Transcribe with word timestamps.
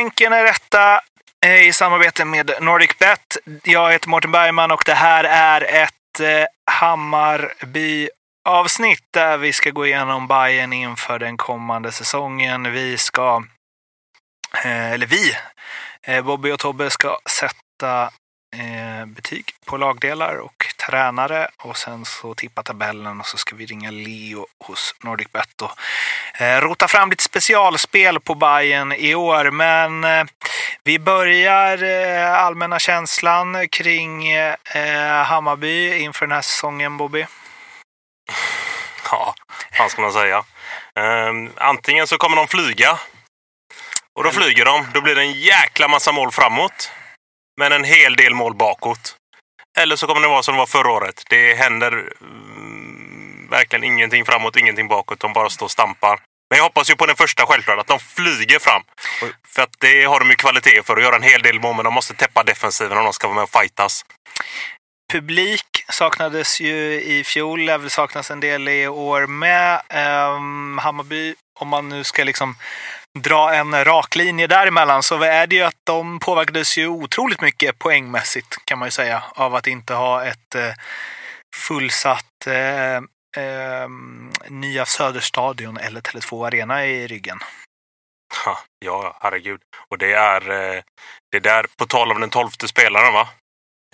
Länken 0.00 0.32
är 0.32 0.44
rätta 0.44 1.00
eh, 1.46 1.68
i 1.68 1.72
samarbete 1.72 2.24
med 2.24 2.50
NordicBet. 2.60 3.36
Jag 3.64 3.92
heter 3.92 4.08
Mårten 4.08 4.32
Bergman 4.32 4.70
och 4.70 4.82
det 4.86 4.94
här 4.94 5.24
är 5.24 5.82
ett 5.82 6.20
eh, 6.20 6.44
Hammarby-avsnitt 6.70 9.04
där 9.10 9.38
vi 9.38 9.52
ska 9.52 9.70
gå 9.70 9.86
igenom 9.86 10.28
Bayern 10.28 10.72
inför 10.72 11.18
den 11.18 11.36
kommande 11.36 11.92
säsongen. 11.92 12.72
Vi 12.72 12.98
ska, 12.98 13.44
eh, 14.64 14.92
eller 14.92 15.06
vi, 15.06 15.36
Bobby 16.22 16.50
och 16.50 16.58
Tobbe 16.58 16.90
ska 16.90 17.18
sätta 17.30 18.10
eh, 18.56 19.06
betyg 19.06 19.54
på 19.64 19.76
lagdelar 19.76 20.36
och 20.36 20.66
tränare 20.86 21.48
och 21.58 21.76
sen 21.76 22.04
så 22.04 22.34
tippa 22.34 22.62
tabellen 22.62 23.20
och 23.20 23.26
så 23.26 23.36
ska 23.36 23.56
vi 23.56 23.66
ringa 23.66 23.90
Leo 23.90 24.46
hos 24.58 24.94
NordicBet 25.04 25.62
och 25.62 25.70
eh, 26.42 26.60
rota 26.60 26.88
fram 26.88 27.10
lite 27.10 27.24
specialspel 27.24 28.20
på 28.20 28.34
Bayern 28.34 28.92
i 28.92 29.14
år. 29.14 29.50
Men 29.50 30.04
eh, 30.04 30.24
vi 30.84 30.98
börjar 30.98 31.82
eh, 31.82 32.34
allmänna 32.34 32.78
känslan 32.78 33.68
kring 33.68 34.28
eh, 34.32 35.24
Hammarby 35.24 35.98
inför 35.98 36.26
den 36.26 36.34
här 36.34 36.42
säsongen, 36.42 36.96
Bobby. 36.96 37.26
Ja, 39.10 39.34
vad 39.78 39.90
ska 39.90 40.02
man 40.02 40.12
säga? 40.12 40.44
Um, 40.94 41.50
antingen 41.56 42.06
så 42.06 42.18
kommer 42.18 42.36
de 42.36 42.48
flyga. 42.48 42.98
Och 44.14 44.24
då 44.24 44.30
flyger 44.30 44.64
de. 44.64 44.86
Då 44.94 45.00
blir 45.00 45.14
det 45.14 45.22
en 45.22 45.32
jäkla 45.32 45.88
massa 45.88 46.12
mål 46.12 46.30
framåt. 46.30 46.90
Men 47.60 47.72
en 47.72 47.84
hel 47.84 48.16
del 48.16 48.34
mål 48.34 48.54
bakåt. 48.54 49.16
Eller 49.78 49.96
så 49.96 50.06
kommer 50.06 50.20
det 50.20 50.28
vara 50.28 50.42
som 50.42 50.54
det 50.54 50.58
var 50.58 50.66
förra 50.66 50.90
året. 50.90 51.22
Det 51.30 51.54
händer 51.54 51.92
mm, 51.92 53.48
verkligen 53.50 53.84
ingenting 53.84 54.24
framåt, 54.24 54.56
ingenting 54.56 54.88
bakåt. 54.88 55.20
De 55.20 55.32
bara 55.32 55.50
står 55.50 55.66
och 55.66 55.70
stampar. 55.70 56.20
Men 56.50 56.56
jag 56.56 56.64
hoppas 56.64 56.90
ju 56.90 56.96
på 56.96 57.06
den 57.06 57.16
första 57.16 57.46
självklart, 57.46 57.78
att 57.78 57.86
de 57.86 57.98
flyger 57.98 58.58
fram. 58.58 58.82
För 59.46 59.62
att 59.62 59.74
det 59.80 60.04
har 60.04 60.20
de 60.20 60.30
ju 60.30 60.36
kvalitet 60.36 60.82
för 60.82 60.96
att 60.96 61.02
göra 61.02 61.16
en 61.16 61.22
hel 61.22 61.42
del 61.42 61.60
mål, 61.60 61.76
men 61.76 61.84
de 61.84 61.94
måste 61.94 62.14
täppa 62.14 62.42
defensiven 62.42 62.98
om 62.98 63.04
de 63.04 63.12
ska 63.12 63.26
vara 63.26 63.34
med 63.34 63.42
och 63.42 63.50
fightas. 63.50 64.04
Publik 65.12 65.84
saknades 65.88 66.60
ju 66.60 67.02
i 67.02 67.24
fjol, 67.24 67.60
lär 67.60 67.78
väl 67.78 67.90
saknas 67.90 68.30
en 68.30 68.40
del 68.40 68.68
i 68.68 68.88
år 68.88 69.26
med. 69.26 69.82
Um, 70.34 70.78
Hammarby, 70.78 71.34
om 71.60 71.68
man 71.68 71.88
nu 71.88 72.04
ska 72.04 72.24
liksom 72.24 72.56
dra 73.18 73.54
en 73.54 73.84
rak 73.84 74.16
linje 74.16 74.46
däremellan 74.46 75.02
så 75.02 75.22
är 75.22 75.46
det 75.46 75.56
ju 75.56 75.62
att 75.62 75.80
de 75.84 76.18
påverkades 76.18 76.78
ju 76.78 76.88
otroligt 76.88 77.40
mycket 77.40 77.78
poängmässigt 77.78 78.64
kan 78.64 78.78
man 78.78 78.86
ju 78.86 78.92
säga 78.92 79.22
av 79.34 79.54
att 79.54 79.66
inte 79.66 79.94
ha 79.94 80.24
ett 80.24 80.54
eh, 80.54 80.72
fullsatt 81.56 82.46
eh, 82.46 82.96
eh, 83.44 83.88
nya 84.48 84.86
Söderstadion 84.86 85.76
eller 85.76 86.00
Tele2 86.00 86.46
Arena 86.46 86.86
i 86.86 87.06
ryggen. 87.06 87.38
Ha, 88.44 88.58
ja, 88.78 89.18
herregud. 89.20 89.60
Och 89.88 89.98
det 89.98 90.12
är 90.12 90.50
eh, 90.50 90.82
det 91.32 91.40
där, 91.40 91.66
på 91.76 91.86
tal 91.86 92.12
om 92.12 92.20
den 92.20 92.30
tolfte 92.30 92.68
spelaren 92.68 93.12
va? 93.12 93.28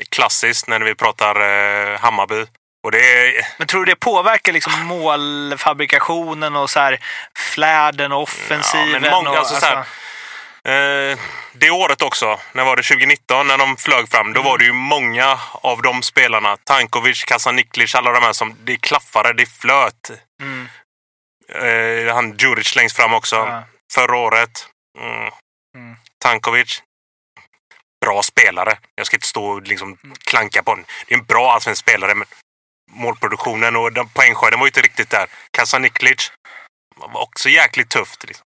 Klassiskt 0.08 0.68
när 0.68 0.80
vi 0.80 0.94
pratar 0.94 1.40
eh, 1.40 1.98
Hammarby. 1.98 2.46
Det. 2.92 3.46
Men 3.58 3.66
tror 3.66 3.84
du 3.84 3.92
det 3.92 4.00
påverkar 4.00 4.52
liksom 4.52 4.86
målfabrikationen 4.86 6.56
och 6.56 6.70
så 6.70 6.80
här 6.80 6.98
flärden 7.36 8.12
och 8.12 8.22
offensiven? 8.22 9.04
Ja, 9.04 9.10
många, 9.10 9.30
och, 9.30 9.36
alltså, 9.36 9.54
så 9.54 9.66
här, 9.66 9.76
eh, 11.12 11.18
det 11.52 11.70
året 11.70 12.02
också, 12.02 12.40
när 12.52 12.64
var 12.64 12.76
det 12.76 12.82
2019 12.82 13.46
när 13.46 13.58
de 13.58 13.76
flög 13.76 14.08
fram, 14.08 14.32
då 14.32 14.42
var 14.42 14.58
det 14.58 14.64
ju 14.64 14.72
många 14.72 15.38
av 15.52 15.82
de 15.82 16.02
spelarna, 16.02 16.56
Tankovic, 16.56 17.24
Kasaniklic, 17.24 17.94
alla 17.94 18.12
de 18.12 18.22
här 18.22 18.32
som, 18.32 18.56
det 18.64 18.76
klaffade, 18.76 19.32
det 19.32 19.46
flöt. 19.46 20.10
Mm. 20.42 20.68
Eh, 21.54 22.14
han 22.14 22.36
Djuric 22.36 22.76
längst 22.76 22.96
fram 22.96 23.14
också, 23.14 23.36
Ja. 23.36 23.62
förra 23.92 24.16
året. 24.16 24.66
Mm. 25.00 25.32
Mm. 25.76 25.96
Tankovic. 26.18 26.82
Bra 28.04 28.22
spelare. 28.22 28.78
Jag 28.94 29.06
ska 29.06 29.16
inte 29.16 29.26
stå 29.26 29.46
och 29.46 29.62
liksom 29.62 29.98
klanka 30.24 30.62
på 30.62 30.70
honom. 30.70 30.84
Det 31.06 31.14
är 31.14 31.18
en 31.18 31.24
bra 31.24 31.52
allsvensk 31.52 31.80
spelare, 31.80 32.14
men 32.14 32.26
målproduktionen 32.90 33.76
och 33.76 33.92
den 33.92 34.08
poängskörden 34.08 34.58
var 34.58 34.66
ju 34.66 34.68
inte 34.68 34.80
riktigt 34.80 35.10
där. 35.10 35.26
Kasaniklic 35.50 36.32
var 36.96 37.22
också 37.22 37.48
jäkligt 37.48 37.90
tufft. 37.90 38.24
Liksom. 38.24 38.46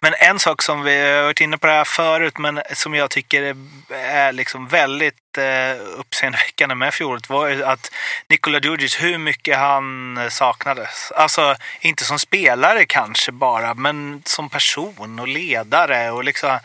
Men 0.00 0.14
en 0.14 0.38
sak 0.38 0.62
som 0.62 0.82
vi 0.82 1.00
har 1.00 1.22
varit 1.22 1.40
inne 1.40 1.58
på 1.58 1.66
det 1.66 1.72
här 1.72 1.84
förut, 1.84 2.38
men 2.38 2.60
som 2.74 2.94
jag 2.94 3.10
tycker 3.10 3.42
är, 3.42 3.56
är 3.94 4.32
liksom 4.32 4.68
väldigt 4.68 5.38
eh, 5.38 5.82
uppseendeväckande 5.98 6.74
med 6.74 6.94
fjolåret 6.94 7.28
var 7.28 7.48
ju 7.48 7.64
att 7.64 7.92
Nikola 8.28 8.60
Djurdjic, 8.60 9.02
hur 9.02 9.18
mycket 9.18 9.58
han 9.58 10.18
saknades. 10.30 11.12
Alltså, 11.12 11.56
inte 11.80 12.04
som 12.04 12.18
spelare 12.18 12.84
kanske 12.84 13.32
bara, 13.32 13.74
men 13.74 14.22
som 14.26 14.50
person 14.50 15.18
och 15.18 15.28
ledare 15.28 16.10
och 16.10 16.24
liksom... 16.24 16.58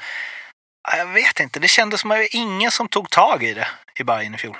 Jag 0.97 1.06
vet 1.06 1.39
inte, 1.39 1.59
det 1.59 1.67
kändes 1.67 2.01
som 2.01 2.12
att 2.12 2.17
det 2.17 2.22
var 2.22 2.35
ingen 2.35 2.72
som 2.72 2.88
tog 2.88 3.09
tag 3.09 3.44
i 3.44 3.53
det 3.53 3.67
i 3.95 4.03
Bayern 4.03 4.35
i 4.35 4.38
fjol. 4.38 4.57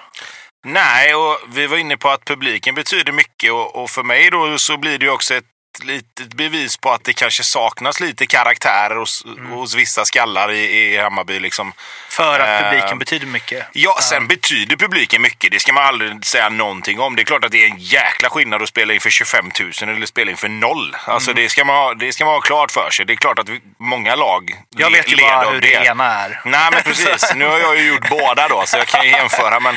Nej, 0.66 1.16
och 1.16 1.38
vi 1.53 1.68
var 1.68 1.78
inne 1.78 1.97
på 1.97 2.09
att 2.09 2.25
publiken 2.25 2.75
betyder 2.75 3.12
mycket 3.12 3.51
och, 3.51 3.84
och 3.84 3.90
för 3.90 4.03
mig 4.03 4.29
då 4.31 4.57
så 4.57 4.78
blir 4.78 5.00
det 5.00 5.06
ju 5.06 5.12
också 5.12 5.34
ett 5.34 5.53
litet 5.84 6.34
bevis 6.34 6.78
på 6.78 6.91
att 6.91 7.03
det 7.03 7.13
kanske 7.13 7.44
saknas 7.44 8.00
lite 8.00 8.25
karaktärer 8.28 8.95
hos, 8.95 9.25
hos 9.51 9.75
vissa 9.75 10.06
skallar 10.06 10.51
i, 10.51 10.94
i 10.94 10.97
Hammarby. 10.97 11.39
Liksom. 11.39 11.73
För 12.09 12.39
att 12.39 12.50
Eh, 12.63 12.69
publiken 12.69 13.00
betyder 13.00 13.28
mycket. 13.28 13.66
Ja, 13.72 13.97
sen 14.01 14.28
betyder 14.28 14.75
publiken 14.75 15.22
mycket. 15.22 15.51
Det 15.51 15.59
ska 15.59 15.73
man 15.73 15.84
aldrig 15.85 16.25
säga 16.25 16.50
någonting 16.50 17.00
om. 17.00 17.16
Det 17.16 17.22
är 17.22 17.23
klart 17.23 17.45
att 17.45 17.51
det 17.51 17.63
är 17.63 17.69
en 17.69 17.78
jäkla 17.79 18.29
skillnad 18.29 18.61
att 18.61 18.69
spela 18.69 18.94
inför 18.94 19.09
25 19.09 19.51
000 19.81 19.89
eller 19.95 20.06
spela 20.06 20.31
inför 20.31 20.50
noll. 20.50 20.95
Alltså 21.06 21.31
Mm. 21.31 21.44
det, 21.44 21.50
ska 21.50 21.66
man, 21.66 21.75
ha- 21.75 21.94
det 21.94 22.13
ska 22.13 22.25
man 22.25 22.34
ha 22.34 22.41
klart 22.41 22.72
för 22.72 22.90
sig. 22.91 23.05
Det 23.05 23.13
är 23.13 23.17
klart 23.17 23.40
att 23.40 23.50
vi, 23.50 23.61
många 23.79 24.16
lag 24.16 24.55
Jag 24.69 24.91
vet 24.91 25.11
ju 25.11 25.16
bara 25.17 25.50
hur 25.50 25.61
det 25.61 25.72
ena 25.73 26.13
är. 26.13 26.41
Nej, 26.45 26.69
men 26.72 26.84
precis. 26.84 27.34
Nu 27.35 27.45
har 27.45 27.59
jag 27.59 27.79
ju 27.79 27.88
gjort 27.88 28.09
båda 28.09 28.47
då, 28.47 28.63
så 28.66 28.78
jag 28.78 28.88
kan 28.88 29.05
ju 29.05 29.11
jämföra. 29.17 29.59
Men, 29.59 29.75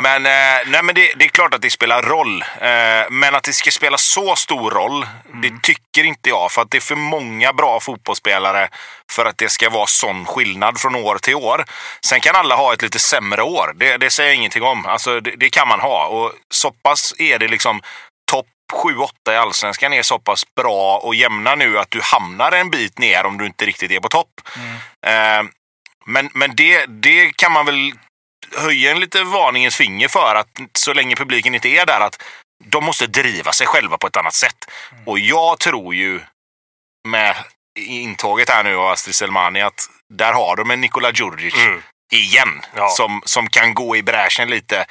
men, 0.00 0.26
eh, 0.26 0.62
nej, 0.66 0.82
men 0.82 0.94
det, 0.94 1.12
det 1.16 1.24
är 1.24 1.28
klart 1.28 1.54
att 1.54 1.62
det 1.62 1.70
spelar 1.70 2.02
roll. 2.02 2.42
Eh, 2.60 3.10
men 3.10 3.34
att 3.34 3.42
det 3.42 3.52
ska 3.52 3.70
spela 3.70 3.98
så 3.98 4.36
stor 4.36 4.70
roll, 4.70 5.06
det 5.42 5.62
tycker 5.62 6.04
inte 6.04 6.28
jag. 6.28 6.52
För 6.52 6.62
att 6.62 6.70
det 6.70 6.78
är 6.78 6.80
för 6.80 6.96
många 6.96 7.52
bra 7.52 7.80
fotbollsspelare 7.80 8.68
för 9.12 9.24
att 9.24 9.38
det 9.38 9.48
ska 9.48 9.70
vara 9.70 9.86
sån 9.86 10.24
skillnad 10.24 10.80
från 10.80 10.94
år 10.94 11.18
till 11.18 11.34
år. 11.34 11.64
Sen 12.06 12.20
kan 12.20 12.36
alla 12.36 12.56
ha 12.56 12.72
ett 12.72 12.82
lite 12.82 12.98
sämre 12.98 13.42
år. 13.42 13.72
Det, 13.76 13.96
det 13.96 14.10
säger 14.10 14.30
jag 14.30 14.36
ingenting 14.36 14.62
om. 14.62 14.86
Alltså, 14.86 15.20
det, 15.20 15.30
det 15.36 15.50
kan 15.50 15.68
man 15.68 15.80
ha. 15.80 16.06
Och 16.06 16.32
så 16.50 16.70
pass 16.70 17.14
är 17.18 17.38
det 17.38 17.48
liksom 17.48 17.80
topp 18.30 18.46
7-8 18.72 19.32
i 19.32 19.36
allsvenskan 19.36 19.92
är 19.92 20.02
så 20.02 20.18
pass 20.18 20.44
bra 20.54 20.98
och 20.98 21.14
jämna 21.14 21.54
nu 21.54 21.78
att 21.78 21.90
du 21.90 22.00
hamnar 22.02 22.52
en 22.52 22.70
bit 22.70 22.98
ner 22.98 23.26
om 23.26 23.38
du 23.38 23.46
inte 23.46 23.66
riktigt 23.66 23.90
är 23.90 24.00
på 24.00 24.08
topp. 24.08 24.40
Eh, 25.06 25.42
men 26.06 26.30
men 26.34 26.56
det, 26.56 26.86
det 26.86 27.36
kan 27.36 27.52
man 27.52 27.66
väl 27.66 27.92
höja 28.56 28.90
en 28.90 29.00
lite 29.00 29.22
varningens 29.22 29.76
finger 29.76 30.08
för 30.08 30.34
att 30.34 30.48
så 30.78 30.92
länge 30.92 31.16
publiken 31.16 31.54
inte 31.54 31.68
är 31.68 31.86
där 31.86 32.00
att 32.00 32.22
de 32.64 32.84
måste 32.84 33.06
driva 33.06 33.52
sig 33.52 33.66
själva 33.66 33.98
på 33.98 34.06
ett 34.06 34.16
annat 34.16 34.34
sätt. 34.34 34.56
Och 35.06 35.18
jag 35.18 35.58
tror 35.58 35.94
ju 35.94 36.20
med 37.08 37.36
intåget 37.78 38.50
här 38.50 38.64
nu 38.64 38.76
av 38.76 38.86
Astrid 38.88 39.14
Selmani 39.16 39.60
att 39.60 39.80
där 40.14 40.32
har 40.32 40.56
de 40.56 40.70
en 40.70 40.80
Nikola 40.80 41.10
Djurdjic 41.10 41.54
Mm. 41.54 41.82
igen 42.12 42.60
Ja. 42.74 42.88
som, 42.88 43.22
som 43.24 43.48
kan 43.48 43.74
gå 43.74 43.96
i 43.96 44.02
bräschen 44.02 44.48
lite 44.50 44.84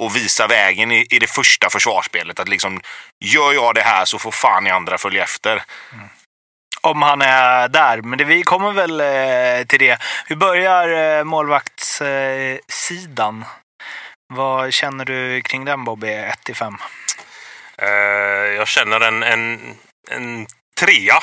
och 0.00 0.16
visa 0.16 0.46
vägen 0.46 0.92
i, 0.92 1.06
i 1.10 1.18
det 1.18 1.26
första 1.30 1.70
försvarsspelet. 1.70 2.40
Att 2.40 2.48
liksom, 2.48 2.80
gör 3.24 3.52
jag 3.52 3.74
det 3.74 3.82
här 3.82 4.04
så 4.04 4.18
får 4.18 4.30
fan 4.30 4.66
i 4.66 4.70
andra 4.70 4.98
följa 4.98 5.22
efter. 5.22 5.62
Om 6.80 7.02
han 7.02 7.22
är 7.22 7.68
där, 7.68 8.02
men 8.02 8.18
det, 8.18 8.24
vi 8.24 8.42
kommer 8.42 8.72
väl 8.72 9.00
eh, 9.00 9.66
till 9.66 9.78
det. 9.78 9.98
Vi 10.28 10.36
börjar 10.36 11.18
eh, 11.18 11.24
målvaktssidan. 11.24 13.44
Vad 14.34 14.72
känner 14.72 15.04
du 15.04 15.42
kring 15.42 15.64
den 15.64 15.84
Bobby, 15.84 16.06
1-5? 16.06 16.74
Eh, 17.78 17.88
jag 18.56 18.68
känner 18.68 19.00
en, 19.00 19.22
en, 19.22 19.74
en 20.10 20.46
trea, 20.80 21.18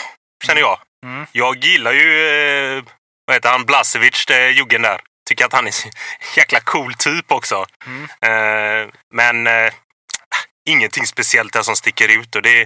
känner 0.46 0.62
jag. 0.62 0.80
Mm. 1.06 1.26
Jag 1.32 1.58
gillar 1.64 1.92
ju, 1.92 2.30
eh, 2.78 2.84
vad 3.26 3.36
heter 3.36 3.50
han, 3.50 3.66
Blasevic, 3.66 4.26
det 4.26 4.50
juggen 4.52 4.82
där. 4.82 5.02
Tycker 5.30 5.46
att 5.46 5.54
han 5.54 5.68
är 5.68 5.86
en 5.86 5.92
jäkla 6.36 6.60
cool 6.60 6.94
typ 6.94 7.32
också. 7.32 7.66
Mm. 7.86 8.04
Eh, 8.04 8.90
men 9.14 9.48
eh, 9.48 9.74
ingenting 10.70 11.06
speciellt 11.06 11.54
där 11.54 11.62
som 11.62 11.76
sticker 11.76 12.08
ut. 12.20 12.36
Och 12.36 12.42
det, 12.42 12.66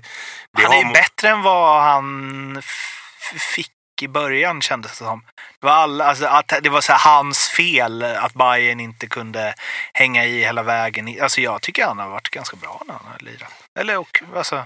det 0.58 0.64
Han 0.64 0.72
är 0.74 0.84
har- 0.84 0.94
bättre 0.94 1.30
än 1.30 1.42
vad 1.42 1.84
han 1.84 2.62
fick 3.56 3.70
i 4.02 4.08
början 4.08 4.62
kändes 4.62 4.92
det 4.92 5.06
som. 5.06 5.24
Det 5.62 5.66
var, 5.68 5.74
alla, 5.74 6.06
alltså, 6.06 6.26
att 6.26 6.54
det 6.62 6.70
var 6.70 6.82
så 6.82 6.94
hans 6.94 7.50
fel 7.50 8.04
att 8.04 8.34
Bayern 8.34 8.80
inte 8.80 9.08
kunde 9.08 9.54
hänga 9.94 10.26
i 10.26 10.44
hela 10.44 10.64
vägen. 10.64 11.18
Alltså 11.22 11.42
jag 11.42 11.62
tycker 11.62 11.86
han 11.86 12.00
har 12.00 12.10
varit 12.10 12.30
ganska 12.30 12.56
bra 12.58 12.82
när 12.88 12.94
han 12.94 13.06
har 13.12 13.20
lirat. 13.20 13.54
Eller 13.80 13.98
och, 13.98 14.24
alltså, 14.36 14.66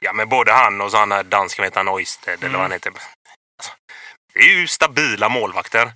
Ja, 0.00 0.12
men 0.12 0.28
både 0.28 0.52
han 0.52 0.80
och 0.80 0.90
så 0.90 0.96
han 0.96 1.12
här 1.12 1.22
dansken, 1.22 1.62
vet 1.62 1.74
han, 1.74 1.88
Oisted 1.88 2.44
eller 2.44 2.52
vad 2.52 2.62
han 2.62 2.72
heter. 2.72 2.90
Alltså, 2.90 3.72
det 4.34 4.40
är 4.40 4.48
ju 4.48 4.66
stabila 4.66 5.28
målvakter. 5.28 5.92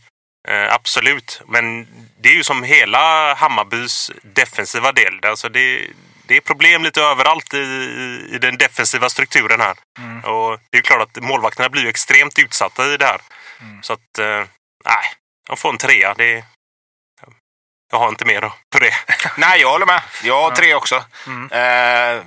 Eh, 0.48 0.74
absolut. 0.74 1.42
Men 1.46 1.86
det 2.20 2.28
är 2.28 2.34
ju 2.34 2.44
som 2.44 2.62
hela 2.62 3.34
Hammarbys 3.34 4.10
defensiva 4.22 4.92
del. 4.92 5.20
Alltså 5.24 5.48
det, 5.48 5.86
det 6.26 6.36
är 6.36 6.40
problem 6.40 6.82
lite 6.82 7.02
överallt 7.02 7.54
i, 7.54 7.58
i 8.32 8.38
den 8.40 8.58
defensiva 8.58 9.08
strukturen 9.08 9.60
här. 9.60 9.76
Och 10.30 10.58
det 10.70 10.78
är 10.78 10.82
klart 10.82 11.02
att 11.02 11.22
målvakterna 11.22 11.68
blir 11.68 11.82
ju 11.82 11.88
extremt 11.88 12.38
utsatta 12.38 12.94
i 12.94 12.96
det 12.96 13.06
här. 13.06 13.20
Så 13.82 13.92
att, 13.92 14.18
eh, 14.18 14.44
Nej, 14.84 15.04
de 15.46 15.56
får 15.56 15.70
en 15.70 15.78
trea. 15.78 16.14
Det, 16.14 16.44
jag 17.92 17.98
har 17.98 18.08
inte 18.08 18.24
mer 18.24 18.40
på 18.40 18.78
det. 18.78 18.94
Nej, 19.36 19.60
jag 19.60 19.70
håller 19.70 19.86
med. 19.86 20.02
Jag 20.22 20.42
har 20.42 20.50
tre 20.50 20.74
också. 20.74 21.04
Mm. 21.26 21.52
Eh, 21.52 22.24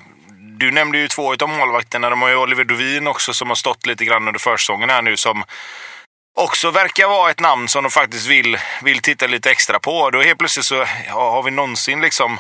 du 0.64 0.72
nämnde 0.72 0.98
ju 0.98 1.08
två 1.08 1.34
av 1.34 1.50
målvakterna. 1.50 2.10
De 2.10 2.22
har 2.22 2.30
ju 2.30 2.36
Oliver 2.36 2.64
Dovin 2.64 3.08
också 3.08 3.34
som 3.34 3.48
har 3.48 3.56
stått 3.56 3.86
lite 3.86 4.06
grann 4.06 4.28
under 4.28 4.40
försäsongen 4.40 4.90
här 4.90 5.02
nu 5.02 5.18
som 5.18 5.44
också 6.40 6.72
verkar 6.72 7.08
vara 7.08 7.32
ett 7.32 7.40
namn 7.40 7.68
som 7.68 7.84
de 7.84 7.90
faktiskt 7.90 8.28
vill, 8.28 8.58
vill 8.82 9.00
titta 9.00 9.28
lite 9.28 9.52
extra 9.52 9.80
på. 9.80 10.10
Då 10.10 10.22
helt 10.22 10.40
plötsligt 10.40 10.66
så 10.66 10.86
har 11.10 11.44
vi 11.44 11.52
någonsin 11.52 12.02
liksom 12.02 12.40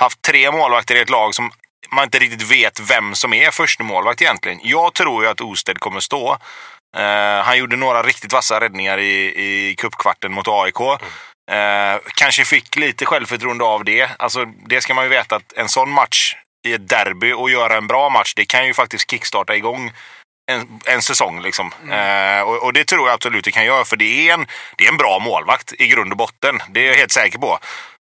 haft 0.00 0.22
tre 0.22 0.50
målvakter 0.50 0.94
i 0.94 1.00
ett 1.00 1.10
lag 1.10 1.34
som 1.34 1.50
man 1.92 2.04
inte 2.04 2.18
riktigt 2.18 2.50
vet 2.50 2.80
vem 2.80 3.14
som 3.14 3.32
är 3.32 3.50
första 3.50 3.84
målvakt 3.84 4.22
egentligen. 4.22 4.60
Jag 4.62 4.94
tror 4.94 5.24
ju 5.24 5.30
att 5.30 5.40
Osted 5.40 5.78
kommer 5.78 6.00
stå. 6.00 6.38
Eh, 6.96 7.44
han 7.44 7.58
gjorde 7.58 7.76
några 7.76 8.02
riktigt 8.02 8.32
vassa 8.32 8.60
räddningar 8.60 8.98
i, 8.98 9.34
i 9.46 9.74
cupkvarten 9.74 10.32
mot 10.32 10.48
AIK. 10.48 10.80
Eh, 11.50 12.00
kanske 12.14 12.44
fick 12.44 12.76
lite 12.76 13.06
självförtroende 13.06 13.64
av 13.64 13.84
det. 13.84 14.10
Alltså, 14.18 14.44
det 14.44 14.80
ska 14.80 14.94
man 14.94 15.04
ju 15.04 15.10
veta 15.10 15.36
att 15.36 15.52
en 15.52 15.68
sån 15.68 15.90
match 15.90 16.36
i 16.68 16.72
ett 16.72 16.88
derby 16.88 17.32
och 17.32 17.50
göra 17.50 17.76
en 17.76 17.86
bra 17.86 18.08
match, 18.08 18.32
det 18.36 18.44
kan 18.44 18.66
ju 18.66 18.74
faktiskt 18.74 19.10
kickstarta 19.10 19.56
igång 19.56 19.92
en, 20.50 20.80
en 20.86 21.02
säsong. 21.02 21.42
Liksom. 21.42 21.72
Eh, 21.90 22.40
och, 22.40 22.62
och 22.62 22.72
det 22.72 22.84
tror 22.84 23.08
jag 23.08 23.14
absolut 23.14 23.44
det 23.44 23.50
kan 23.50 23.64
göra, 23.64 23.84
för 23.84 23.96
det 23.96 24.28
är, 24.28 24.34
en, 24.34 24.46
det 24.76 24.84
är 24.84 24.88
en 24.88 24.96
bra 24.96 25.18
målvakt 25.18 25.72
i 25.78 25.86
grund 25.86 26.12
och 26.12 26.16
botten. 26.18 26.62
Det 26.68 26.80
är 26.80 26.86
jag 26.86 26.94
helt 26.94 27.12
säker 27.12 27.38
på. 27.38 27.58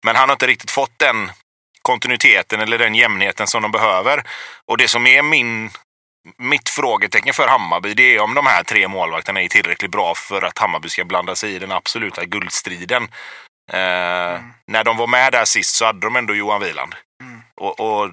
Men 0.06 0.16
han 0.16 0.30
har 0.30 0.36
inte 0.36 0.48
riktigt 0.48 0.72
fått 0.72 1.00
den 1.00 1.32
kontinuiteten 1.82 2.62
eller 2.62 2.78
den 2.78 2.96
jämnheten 2.96 3.48
som 3.48 3.62
de 3.62 3.72
behöver. 3.72 4.24
Och 4.66 4.78
det 4.78 4.88
som 4.88 5.08
är 5.08 5.22
min, 5.22 5.70
mitt 6.38 6.70
frågetecken 6.70 7.34
för 7.34 7.48
Hammarby, 7.48 7.94
det 7.94 8.16
är 8.16 8.20
om 8.20 8.34
de 8.34 8.46
här 8.46 8.64
tre 8.64 8.88
målvakterna 8.88 9.42
är 9.42 9.48
tillräckligt 9.48 9.92
bra 9.92 10.16
för 10.16 10.42
att 10.42 10.58
Hammarby 10.58 10.90
ska 10.90 11.06
blanda 11.06 11.36
sig 11.36 11.56
i 11.56 11.60
den 11.60 11.72
absoluta 11.72 12.26
guldstriden. 12.26 13.04
Eh, 13.72 14.40
När 14.68 14.84
de 14.84 14.98
var 14.98 15.08
med 15.08 15.32
där 15.34 15.46
sist 15.46 15.76
så 15.76 15.86
hade 15.86 16.00
de 16.00 16.16
ändå 16.16 16.36
Johan 16.36 16.62
Wieland. 16.62 16.96
Och, 17.62 17.80
och 17.80 18.12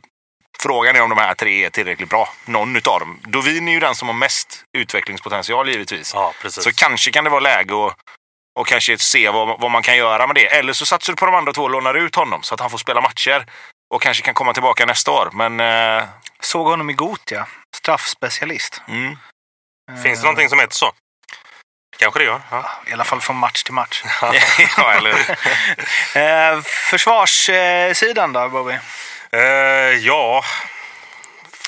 Frågan 0.61 0.97
är 0.97 1.03
om 1.03 1.09
de 1.11 1.19
här 1.19 1.35
tre 1.35 1.65
är 1.65 1.71
tillräckligt 1.71 2.09
bra. 2.09 2.29
Någon 2.45 2.77
utav 2.77 3.01
dem. 3.01 3.21
Dovin 3.23 3.69
är 3.69 3.73
ju 3.73 3.81
den 3.81 3.95
som 3.95 4.09
har 4.09 4.15
mest 4.15 4.65
utvecklingspotential 4.79 5.69
givetvis. 5.69 6.15
Ja, 6.15 6.33
precis. 6.43 6.65
Så 6.65 6.73
kanske 6.73 7.11
kan 7.11 7.25
det 7.25 7.31
vara 7.31 7.41
läge 7.41 7.87
att 7.87 7.95
och 8.61 8.67
kanske 8.67 8.99
se 8.99 9.31
vad, 9.31 9.61
vad 9.61 9.71
man 9.71 9.83
kan 9.83 9.97
göra 9.97 10.27
med 10.27 10.37
det. 10.37 10.47
Eller 10.47 10.73
så 10.73 10.87
satsar 10.87 11.13
du 11.13 11.17
på 11.17 11.27
de 11.27 11.35
andra 11.35 11.53
två 11.53 11.63
och 11.63 11.71
lånar 11.71 11.95
ut 11.95 12.15
honom 12.15 12.43
så 12.43 12.55
att 12.55 12.61
han 12.61 12.71
får 12.71 12.79
spela 12.79 13.01
matcher 13.01 13.47
och 13.95 14.03
kanske 14.03 14.23
kan 14.23 14.35
komma 14.35 14.53
tillbaka 14.53 14.87
nästa 14.87 15.11
år. 15.11 15.31
Men 15.33 15.61
eh, 15.61 16.05
Såg 16.41 16.67
honom 16.67 16.91
i 16.91 16.93
Gotia. 16.93 17.47
Straffspecialist. 17.77 18.83
mm, 18.89 19.17
Finns 20.03 20.19
det 20.19 20.25
någonting 20.25 20.49
som 20.49 20.59
heter 20.61 20.75
så? 20.75 20.93
Kanske 21.99 22.21
det 22.21 22.25
gör. 22.25 22.41
Ja. 22.51 22.71
I 22.87 22.93
alla 22.93 23.05
fall 23.05 23.21
från 23.21 23.37
match 23.37 23.63
till 23.63 23.75
match. 23.75 24.03
ja, 24.77 24.93
eller 24.93 25.15
Eh, 26.55 26.61
försvarssidan 26.63 28.33
då, 28.33 28.49
Bobby? 28.49 28.79
Eh, 29.35 29.99
ja... 30.07 30.45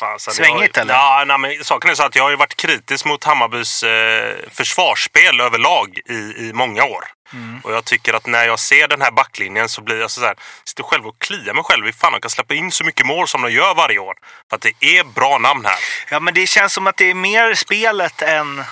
Fasen, 0.00 0.34
Svängigt, 0.34 0.76
jag, 0.76 0.82
eller? 0.82 0.94
Ja, 0.94 1.24
nej, 1.26 1.38
men 1.38 1.64
saken 1.64 1.90
är 1.90 1.94
så 1.94 2.02
att 2.02 2.16
jag 2.16 2.22
har 2.22 2.30
ju 2.30 2.36
varit 2.36 2.56
kritisk 2.56 3.04
mot 3.04 3.24
Hammarbys 3.24 3.82
eh, 3.82 4.36
försvarsspel 4.50 5.40
överlag 5.40 5.98
i, 6.08 6.14
i 6.14 6.50
många 6.54 6.84
år. 6.84 7.04
Mm. 7.32 7.60
Och 7.64 7.72
jag 7.72 7.84
tycker 7.84 8.14
att 8.14 8.26
när 8.26 8.46
jag 8.46 8.58
ser 8.58 8.88
den 8.88 9.02
här 9.02 9.10
backlinjen 9.10 9.68
så 9.68 9.82
blir 9.82 10.00
jag 10.00 10.10
så 10.10 10.20
här, 10.20 10.36
sitter 10.64 10.82
själv 10.82 11.06
och 11.06 11.18
kliar 11.18 11.54
mig 11.54 11.64
själv 11.64 11.88
i 11.88 11.92
fan 11.92 12.12
de 12.12 12.20
kan 12.20 12.30
släppa 12.30 12.54
in 12.54 12.72
så 12.72 12.84
mycket 12.84 13.06
mål 13.06 13.28
som 13.28 13.42
de 13.42 13.52
gör 13.52 13.74
varje 13.74 13.98
år. 13.98 14.14
För 14.50 14.56
att 14.56 14.62
det 14.62 14.98
är 14.98 15.04
bra 15.04 15.38
namn 15.38 15.64
här. 15.64 15.78
Ja, 16.10 16.20
men 16.20 16.34
det 16.34 16.46
känns 16.46 16.72
som 16.72 16.86
att 16.86 16.96
det 16.96 17.10
är 17.10 17.14
mer 17.14 17.54
spelet 17.54 18.22
än 18.22 18.64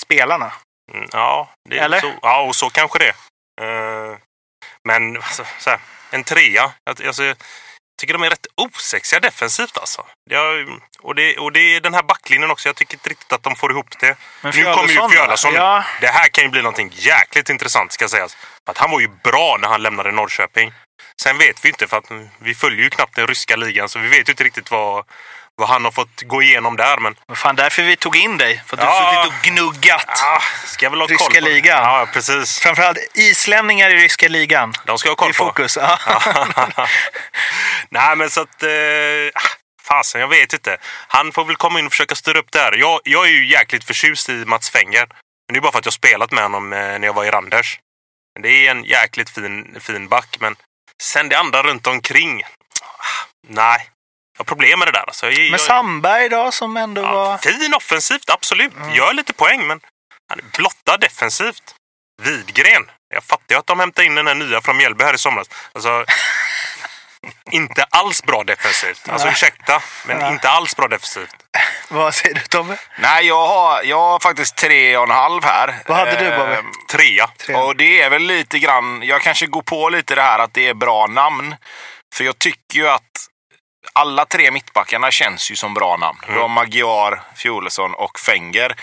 spelarna. 0.00 0.52
Mm, 0.92 1.08
ja, 1.12 1.50
Eller? 1.70 2.00
Så, 2.00 2.12
ja, 2.22 2.40
och 2.40 2.56
så 2.56 2.70
kanske 2.70 2.98
det. 2.98 3.14
Eh, 3.60 4.16
men 4.84 5.16
alltså, 5.16 5.44
så 5.58 5.70
här, 5.70 5.78
en 6.10 6.24
trea. 6.24 6.72
Alltså, 7.06 7.34
tycker 7.98 8.14
de 8.14 8.22
är 8.22 8.30
rätt 8.30 8.46
osexiga 8.54 9.20
defensivt 9.20 9.78
alltså. 9.78 10.06
Jag, 10.30 10.66
och, 11.00 11.14
det, 11.14 11.38
och 11.38 11.52
det 11.52 11.60
är 11.60 11.80
den 11.80 11.94
här 11.94 12.02
backlinjen 12.02 12.50
också. 12.50 12.68
Jag 12.68 12.76
tycker 12.76 12.94
inte 12.94 13.08
riktigt 13.08 13.32
att 13.32 13.42
de 13.42 13.56
får 13.56 13.70
ihop 13.70 13.98
det. 14.00 14.16
Men 14.42 14.52
nu 14.56 14.64
kommer 14.64 14.88
ju 14.88 15.08
Fjölarsson. 15.08 15.54
Ja. 15.54 15.84
Det 16.00 16.06
här 16.06 16.28
kan 16.28 16.44
ju 16.44 16.50
bli 16.50 16.62
någonting 16.62 16.90
jäkligt 16.94 17.50
intressant 17.50 17.92
ska 17.92 18.08
sägas. 18.08 18.36
Att 18.64 18.78
han 18.78 18.90
var 18.90 19.00
ju 19.00 19.08
bra 19.08 19.56
när 19.60 19.68
han 19.68 19.82
lämnade 19.82 20.12
Norrköping. 20.12 20.72
Sen 21.22 21.38
vet 21.38 21.64
vi 21.64 21.68
inte 21.68 21.86
för 21.86 21.96
att 21.96 22.10
vi 22.38 22.54
följer 22.54 22.82
ju 22.82 22.90
knappt 22.90 23.16
den 23.16 23.26
ryska 23.26 23.56
ligan 23.56 23.88
så 23.88 23.98
vi 23.98 24.08
vet 24.08 24.28
ju 24.28 24.32
inte 24.32 24.44
riktigt 24.44 24.70
vad, 24.70 25.04
vad 25.56 25.68
han 25.68 25.84
har 25.84 25.90
fått 25.90 26.22
gå 26.22 26.42
igenom 26.42 26.76
där. 26.76 26.96
Men 26.98 27.14
Vad 27.26 27.38
fan, 27.38 27.56
därför 27.56 27.82
vi 27.82 27.96
tog 27.96 28.16
in 28.16 28.38
dig. 28.38 28.62
För 28.66 28.76
att 28.76 28.80
du 28.80 28.86
Ja. 28.86 28.92
har 28.92 29.24
suttit 29.24 29.38
och 29.38 29.44
gnuggat. 29.52 30.22
ah, 30.22 30.42
ska 30.66 30.90
väl 30.90 31.00
ha 31.00 31.06
Ryska 31.06 31.24
koll 31.24 31.42
på. 31.42 31.48
ligan. 31.48 31.82
Ja, 31.82 32.06
precis. 32.12 32.58
Framförallt 32.58 32.98
islänningar 33.14 33.90
i 33.90 33.94
ryska 33.94 34.28
ligan. 34.28 34.72
De 34.84 34.98
ska 34.98 35.08
jag 35.08 35.16
ha 35.20 35.28
I 35.28 35.32
koll 35.32 35.46
på. 35.46 35.50
fokus. 35.52 35.76
Ja. 35.76 35.98
Nej, 37.90 38.16
men 38.16 38.30
så 38.30 38.40
att... 38.40 38.62
Eh, 38.62 38.68
ah, 39.34 39.40
fasen, 39.88 40.20
jag 40.20 40.28
vet 40.28 40.52
inte. 40.52 40.76
Han 41.08 41.32
får 41.32 41.44
väl 41.44 41.56
komma 41.56 41.78
in 41.78 41.86
och 41.86 41.92
försöka 41.92 42.14
styra 42.14 42.38
upp 42.38 42.52
det 42.52 42.58
här. 42.58 42.72
Jag, 42.72 43.00
jag 43.04 43.26
är 43.26 43.30
ju 43.30 43.46
jäkligt 43.46 43.84
förtjust 43.84 44.28
i 44.28 44.32
Mats 44.32 44.70
Fenger. 44.70 45.06
Men 45.48 45.52
det 45.54 45.58
är 45.58 45.60
bara 45.60 45.72
för 45.72 45.78
att 45.78 45.84
jag 45.84 45.94
spelat 45.94 46.30
med 46.32 46.42
honom 46.42 46.72
eh, 46.72 46.78
när 46.78 47.04
jag 47.04 47.12
var 47.12 47.24
i 47.24 47.30
Randers. 47.30 47.78
Men 48.34 48.42
Det 48.42 48.48
är 48.66 48.70
en 48.70 48.84
jäkligt 48.84 49.30
fin, 49.30 49.76
fin 49.80 50.08
back, 50.08 50.36
men 50.40 50.56
sen 51.02 51.28
det 51.28 51.38
andra 51.38 51.62
runt 51.62 51.86
omkring. 51.86 52.42
ah, 52.42 53.26
Nej, 53.48 53.86
jag 54.36 54.44
har 54.44 54.44
problem 54.44 54.78
med 54.78 54.88
det 54.88 54.92
där. 54.92 55.04
Alltså. 55.06 55.30
Jag, 55.30 55.38
Men 55.38 55.50
jag, 55.50 55.60
Sandberg 55.60 56.28
då, 56.28 56.52
som 56.52 56.76
ändå 56.76 57.02
ja, 57.02 57.12
var... 57.12 57.38
fin 57.38 57.74
offensivt, 57.74 58.30
absolut. 58.30 58.72
Gör 58.94 59.12
lite 59.12 59.32
poäng, 59.32 59.66
men 59.66 59.80
han 60.28 60.38
är 60.38 60.44
blottad 60.58 60.96
defensivt. 60.96 61.74
Widgren. 62.22 62.90
Jag 63.14 63.24
fattar 63.24 63.54
ju 63.54 63.58
att 63.58 63.66
de 63.66 63.80
hämtade 63.80 64.06
in 64.06 64.14
den 64.14 64.26
här 64.26 64.34
nya 64.34 64.60
från 64.60 64.76
Mjällby 64.76 65.04
här 65.04 65.14
i 65.14 65.18
somras. 65.18 65.48
Alltså, 65.72 66.04
inte 67.50 67.84
alls 67.90 68.22
bra 68.22 68.44
defensivt. 68.44 69.08
Alltså 69.08 69.26
Nej. 69.26 69.32
ursäkta, 69.32 69.82
men 70.06 70.18
Nej. 70.18 70.32
inte 70.32 70.48
alls 70.48 70.76
bra 70.76 70.88
defensivt. 70.88 71.36
Vad 71.88 72.14
säger 72.14 72.34
du 72.34 72.40
Tobbe? 72.40 72.78
Nej, 72.98 73.26
jag 73.26 73.46
har, 73.46 73.82
jag 73.82 74.00
har 74.00 74.20
faktiskt 74.20 74.56
tre 74.56 74.96
och 74.96 75.04
en 75.04 75.10
halv 75.10 75.44
här. 75.44 75.82
Vad 75.86 75.98
hade 75.98 76.16
du, 76.16 76.36
Bobby? 76.36 76.52
Ehm, 76.52 76.72
Trea. 76.90 77.30
Tre. 77.38 77.54
Och 77.54 77.76
det 77.76 78.02
är 78.02 78.10
väl 78.10 78.22
lite 78.22 78.58
grann, 78.58 79.02
jag 79.02 79.22
kanske 79.22 79.46
går 79.46 79.62
på 79.62 79.88
lite 79.88 80.14
det 80.14 80.22
här 80.22 80.38
att 80.38 80.54
det 80.54 80.68
är 80.68 80.74
bra 80.74 81.06
namn. 81.06 81.54
För 82.14 82.24
jag 82.24 82.38
tycker 82.38 82.78
ju 82.78 82.88
att 82.88 83.02
alla 83.96 84.24
tre 84.24 84.50
mittbackarna 84.50 85.10
känns 85.10 85.50
ju 85.50 85.56
som 85.56 85.74
bra 85.74 85.96
namn. 85.96 86.18
Du 86.26 86.32
har 86.32 86.48
Magyar, 86.48 87.22
Fjolesson 87.36 87.94
och 87.94 88.18
Fenger. 88.18 88.76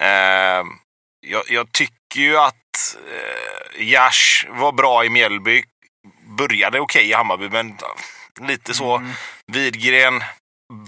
Eh, 0.00 0.64
jag, 1.26 1.42
jag 1.48 1.72
tycker 1.72 2.20
ju 2.20 2.38
att 2.38 2.96
eh, 3.10 3.82
Jash 3.88 4.46
var 4.48 4.72
bra 4.72 5.04
i 5.04 5.08
Mjällby. 5.08 5.64
Började 6.38 6.80
okej 6.80 7.08
i 7.08 7.12
Hammarby, 7.12 7.48
men 7.48 7.78
lite 8.40 8.74
så. 8.74 9.02
Widgren, 9.52 10.24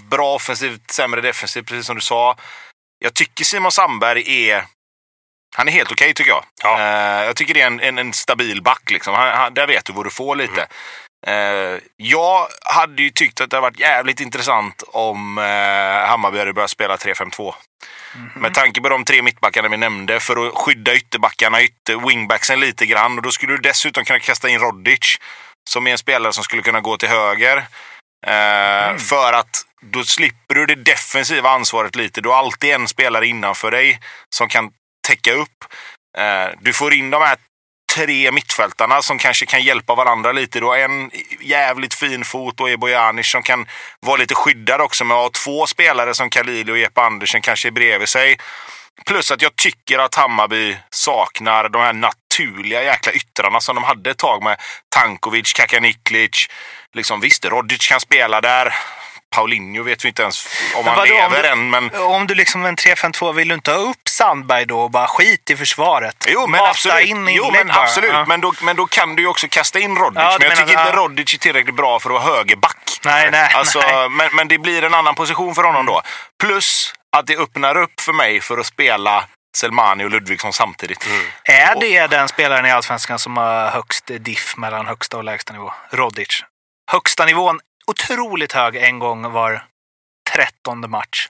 bra 0.09 0.35
offensivt, 0.35 0.91
sämre 0.91 1.21
defensivt, 1.21 1.67
precis 1.67 1.85
som 1.85 1.95
du 1.95 2.01
sa. 2.01 2.37
Jag 2.99 3.13
tycker 3.13 3.45
Simon 3.45 3.71
Sandberg 3.71 4.49
är 4.49 4.65
han 5.55 5.67
är 5.67 5.71
helt 5.71 5.91
okej 5.91 6.13
tycker 6.13 6.31
jag. 6.31 6.43
Ja. 6.63 6.79
Eh, 6.79 7.25
jag 7.25 7.35
tycker 7.35 7.53
det 7.53 7.61
är 7.61 7.67
en, 7.67 7.79
en, 7.79 7.97
en 7.97 8.13
stabil 8.13 8.61
back. 8.61 8.91
Liksom. 8.91 9.13
Han, 9.13 9.37
han, 9.37 9.53
där 9.53 9.67
vet 9.67 9.85
du 9.85 9.93
vad 9.93 10.05
du 10.05 10.09
får 10.09 10.35
lite. 10.35 10.61
Eh, 10.61 10.67
jag 11.97 12.47
hade 12.65 13.01
ju 13.01 13.09
tyckt 13.09 13.41
att 13.41 13.49
det 13.49 13.55
hade 13.55 13.67
varit 13.67 13.79
jävligt 13.79 14.19
intressant 14.19 14.83
om 14.87 15.37
eh, 15.37 16.09
Hammarby 16.09 16.39
hade 16.39 16.53
börjat 16.53 16.69
spela 16.69 16.95
3-5-2. 16.95 17.53
Med 18.35 18.53
tanke 18.53 18.81
på 18.81 18.89
de 18.89 19.05
tre 19.05 19.21
mittbackarna 19.21 19.67
vi 19.69 19.77
nämnde 19.77 20.19
för 20.19 20.47
att 20.47 20.53
skydda 20.53 20.95
ytterbackarna, 20.95 21.61
ytter, 21.61 22.07
wingbacksen 22.07 22.59
lite 22.59 22.85
grann. 22.85 23.17
Och 23.17 23.23
då 23.23 23.31
skulle 23.31 23.53
du 23.53 23.57
dessutom 23.57 24.05
kunna 24.05 24.19
kasta 24.19 24.49
in 24.49 24.59
Rodic 24.59 25.17
som 25.69 25.87
är 25.87 25.91
en 25.91 25.97
spelare 25.97 26.33
som 26.33 26.43
skulle 26.43 26.61
kunna 26.61 26.81
gå 26.81 26.97
till 26.97 27.09
höger. 27.09 27.57
Eh, 28.27 28.97
För 28.97 29.33
att 29.33 29.63
då 29.81 30.03
slipper 30.03 30.55
du 30.55 30.65
det 30.65 30.75
defensiva 30.75 31.49
ansvaret 31.49 31.95
lite. 31.95 32.21
Du 32.21 32.29
har 32.29 32.35
alltid 32.35 32.69
en 32.69 32.87
spelare 32.87 33.27
innanför 33.27 33.71
dig 33.71 33.99
som 34.35 34.47
kan 34.47 34.71
täcka 35.07 35.33
upp. 35.33 35.65
Eh, 36.17 36.49
du 36.61 36.73
får 36.73 36.93
in 36.93 37.09
de 37.09 37.21
här 37.21 37.37
tre 37.95 38.31
mittfältarna 38.31 39.01
som 39.01 39.17
kanske 39.17 39.45
kan 39.45 39.63
hjälpa 39.63 39.95
varandra 39.95 40.31
lite. 40.31 40.59
Du 40.59 40.65
har 40.65 40.77
en 40.77 41.11
jävligt 41.41 41.93
fin 41.93 42.25
fot 42.25 42.59
och 42.59 42.69
Ebojanic 42.69 43.31
som 43.31 43.43
kan 43.43 43.65
vara 43.99 44.17
lite 44.17 44.35
skyddad 44.35 44.81
också 44.81 45.05
Men 45.05 45.17
att 45.17 45.23
ha 45.23 45.29
två 45.29 45.67
spelare 45.67 46.13
som 46.13 46.29
Khalili 46.29 46.71
och 46.71 46.77
Jeppe 46.77 47.01
Andersen 47.01 47.41
kanske 47.41 47.69
är 47.69 47.71
bredvid 47.71 48.09
sig. 48.09 48.37
Plus 49.05 49.31
att 49.31 49.41
jag 49.41 49.55
tycker 49.55 49.99
att 49.99 50.15
Hammarby 50.15 50.77
saknar 50.89 51.69
de 51.69 51.81
här 51.81 51.93
naturliga 51.93 52.83
jäkla 52.83 53.11
yttrarna 53.11 53.59
som 53.59 53.75
de 53.75 53.83
hade 53.83 54.09
ett 54.09 54.17
tag 54.17 54.43
med 54.43 54.57
Tankovic, 54.89 55.53
Kakaniklic. 55.53 56.47
Liksom, 56.93 57.19
visst, 57.19 57.45
Rodic 57.45 57.87
kan 57.87 57.99
spela 57.99 58.41
där. 58.41 58.73
Paulinho 59.37 59.83
vet 59.83 60.03
vi 60.05 60.07
inte 60.07 60.21
ens 60.21 60.47
om 60.75 60.85
Men 60.85 60.93
han 60.93 60.95
vadå, 60.97 61.13
om 61.13 61.19
lever 61.31 61.43
du- 61.43 61.49
än. 61.49 61.69
Men 61.69 61.95
Om 61.95 62.27
du 62.27 62.35
liksom 62.35 62.65
en 62.65 62.75
3-5-2, 62.75 63.33
vill 63.33 63.47
du 63.47 63.53
inte 63.53 63.71
ha 63.71 63.77
upp 63.77 64.09
Sandberg 64.09 64.65
då 64.65 64.79
och 64.79 64.91
bara 64.91 65.07
skit 65.07 65.49
i 65.49 65.55
försvaret? 65.57 66.25
Jo, 66.27 66.41
men 66.47 66.51
Mata 66.51 66.69
absolut. 66.69 67.05
in 67.07 67.27
jo, 67.27 67.51
men, 67.51 67.67
bara. 67.67 67.81
absolut. 67.83 68.09
Ja. 68.13 68.25
Men, 68.27 68.41
då, 68.41 68.53
men 68.61 68.75
då 68.75 68.85
kan 68.85 69.15
du 69.15 69.21
ju 69.21 69.27
också 69.27 69.47
kasta 69.49 69.79
in 69.79 69.95
Rodic. 69.97 70.17
Ja, 70.21 70.37
men 70.39 70.49
jag 70.49 70.57
tycker 70.57 70.71
inte. 70.71 70.91
Rodic 70.91 71.33
är 71.33 71.37
tillräckligt 71.37 71.75
bra 71.75 71.99
för 71.99 72.09
att 72.09 72.23
vara 72.23 72.35
högerback. 72.35 72.77
Nej, 73.05 73.31
nej, 73.31 73.51
Alltså, 73.53 73.79
nej. 73.79 74.09
Men, 74.09 74.29
men 74.33 74.47
det 74.47 74.57
blir 74.57 74.83
en 74.83 74.93
annan 74.93 75.15
position 75.15 75.55
för 75.55 75.63
honom 75.63 75.85
då. 75.85 76.01
Plus 76.43 76.93
att 77.17 77.27
det 77.27 77.37
öppnar 77.37 77.77
upp 77.77 78.01
för 78.01 78.13
mig 78.13 78.41
för 78.41 78.57
att 78.57 78.65
spela 78.65 79.23
Selmani 79.57 80.03
och 80.05 80.09
Ludvigsson 80.11 80.53
samtidigt. 80.53 81.07
Är 81.43 81.79
det 81.79 82.07
den 82.07 82.27
spelaren 82.27 82.65
i 82.65 82.71
Allsvenskan 82.71 83.19
som 83.19 83.37
har 83.37 83.69
högst 83.69 84.11
diff 84.19 84.57
mellan 84.57 84.87
högsta 84.87 85.17
och 85.17 85.23
lägsta 85.23 85.53
nivå? 85.53 85.73
Rodic. 85.91 86.43
Högsta 86.91 87.25
nivån 87.25 87.59
otroligt 87.87 88.53
hög 88.53 88.75
en 88.75 88.99
gång 88.99 89.31
var 89.31 89.65
trettonde 90.33 90.87
match. 90.87 91.27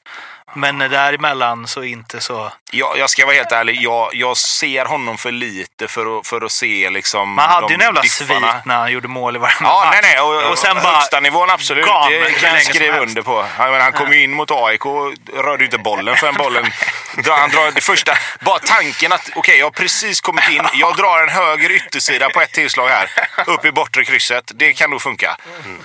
Men 0.53 0.77
däremellan 0.77 1.67
så 1.67 1.83
inte 1.83 2.21
så... 2.21 2.51
Jag, 2.71 2.97
jag 2.97 3.09
ska 3.09 3.25
vara 3.25 3.35
helt 3.35 3.51
ärlig, 3.51 3.81
jag, 3.81 4.09
jag 4.13 4.37
ser 4.37 4.85
honom 4.85 5.17
för 5.17 5.31
lite 5.31 5.87
för 5.87 6.19
att, 6.19 6.27
för 6.27 6.41
att 6.45 6.51
se 6.51 6.89
liksom 6.89 7.29
Man 7.33 7.49
hade 7.49 7.67
de 7.67 7.73
ju 7.73 7.75
en 7.75 7.81
jävla 7.81 8.01
diffarna. 8.01 8.53
svit 8.53 8.65
när 8.65 8.75
han 8.77 8.91
gjorde 8.91 9.07
mål 9.07 9.35
i 9.35 9.39
varenda 9.39 9.69
Ja, 9.69 9.89
nej, 9.91 9.99
nej. 10.03 10.19
Och, 10.19 10.51
Och 10.51 10.57
sen 10.57 10.75
bara 10.83 10.93
högsta 10.95 11.19
nivån 11.19 11.49
absolut. 11.49 11.85
gav 11.85 12.09
Det 12.09 12.31
kan 12.31 12.53
jag 12.53 12.63
skriva 12.63 12.97
under 12.97 13.21
på. 13.21 13.45
Jag 13.57 13.65
menar, 13.71 13.79
han 13.79 13.91
kom 13.93 14.13
ju 14.13 14.23
in 14.23 14.31
mot 14.33 14.51
AIK 14.51 14.85
och 14.85 15.13
rörde 15.33 15.63
inte 15.65 15.77
bollen 15.77 16.15
förrän 16.15 16.35
bollen... 16.37 16.71
Han 17.27 17.49
drar 17.49 17.71
det 17.71 17.81
första... 17.81 18.17
Bara 18.39 18.59
tanken 18.59 19.11
att 19.13 19.29
okej, 19.35 19.57
jag 19.57 19.65
har 19.65 19.71
precis 19.71 20.21
kommit 20.21 20.49
in. 20.49 20.61
Jag 20.73 20.95
drar 20.97 21.23
en 21.23 21.29
höger 21.29 21.71
yttersida 21.71 22.29
på 22.29 22.41
ett 22.41 22.51
tillslag 22.51 22.87
här. 22.87 23.09
Upp 23.47 23.65
i 23.65 23.71
bortre 23.71 24.03
krysset. 24.05 24.51
Det 24.55 24.73
kan 24.73 24.89
nog 24.89 25.01
funka. 25.01 25.37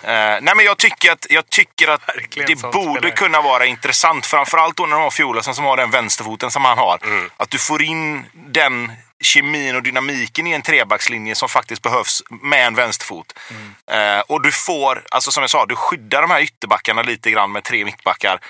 Eh, 0.02 0.10
nej, 0.12 0.40
men 0.56 0.60
jag 0.64 0.78
tycker 0.78 1.12
att, 1.12 1.26
jag 1.30 1.50
tycker 1.50 1.88
att 1.88 2.08
Verkligen 2.08 2.46
det 2.48 2.62
borde 2.72 2.98
spelare. 2.98 3.10
kunna 3.16 3.40
vara 3.40 3.66
intressant. 3.66 4.26
Framförallt 4.52 4.76
då 4.76 4.86
när 4.86 4.96
de 4.96 5.02
har 5.02 5.10
Fjolasen 5.10 5.54
som 5.54 5.64
har 5.64 5.76
den 5.76 5.90
vänsterfoten 5.90 6.50
som 6.50 6.64
han 6.64 6.78
har. 6.78 6.98
Mm. 7.04 7.30
Att 7.36 7.50
du 7.50 7.58
får 7.58 7.82
in 7.82 8.24
den 8.34 8.92
kemin 9.20 9.76
och 9.76 9.82
dynamiken 9.82 10.46
i 10.46 10.52
en 10.52 10.62
trebackslinje 10.62 11.34
som 11.34 11.48
faktiskt 11.48 11.82
behövs 11.82 12.22
med 12.30 12.66
en 12.66 12.74
vänsterfot. 12.74 13.38
Mm. 13.50 14.18
Eh, 14.18 14.20
och 14.20 14.42
du 14.42 14.52
får, 14.52 15.04
alltså 15.10 15.30
som 15.30 15.42
jag 15.42 15.50
sa, 15.50 15.66
du 15.66 15.76
skyddar 15.76 16.22
de 16.22 16.30
här 16.30 16.40
ytterbackarna 16.40 17.02
lite 17.02 17.30
grann 17.30 17.52
med 17.52 17.64
tre 17.64 17.84
mittbackar. 17.84 18.40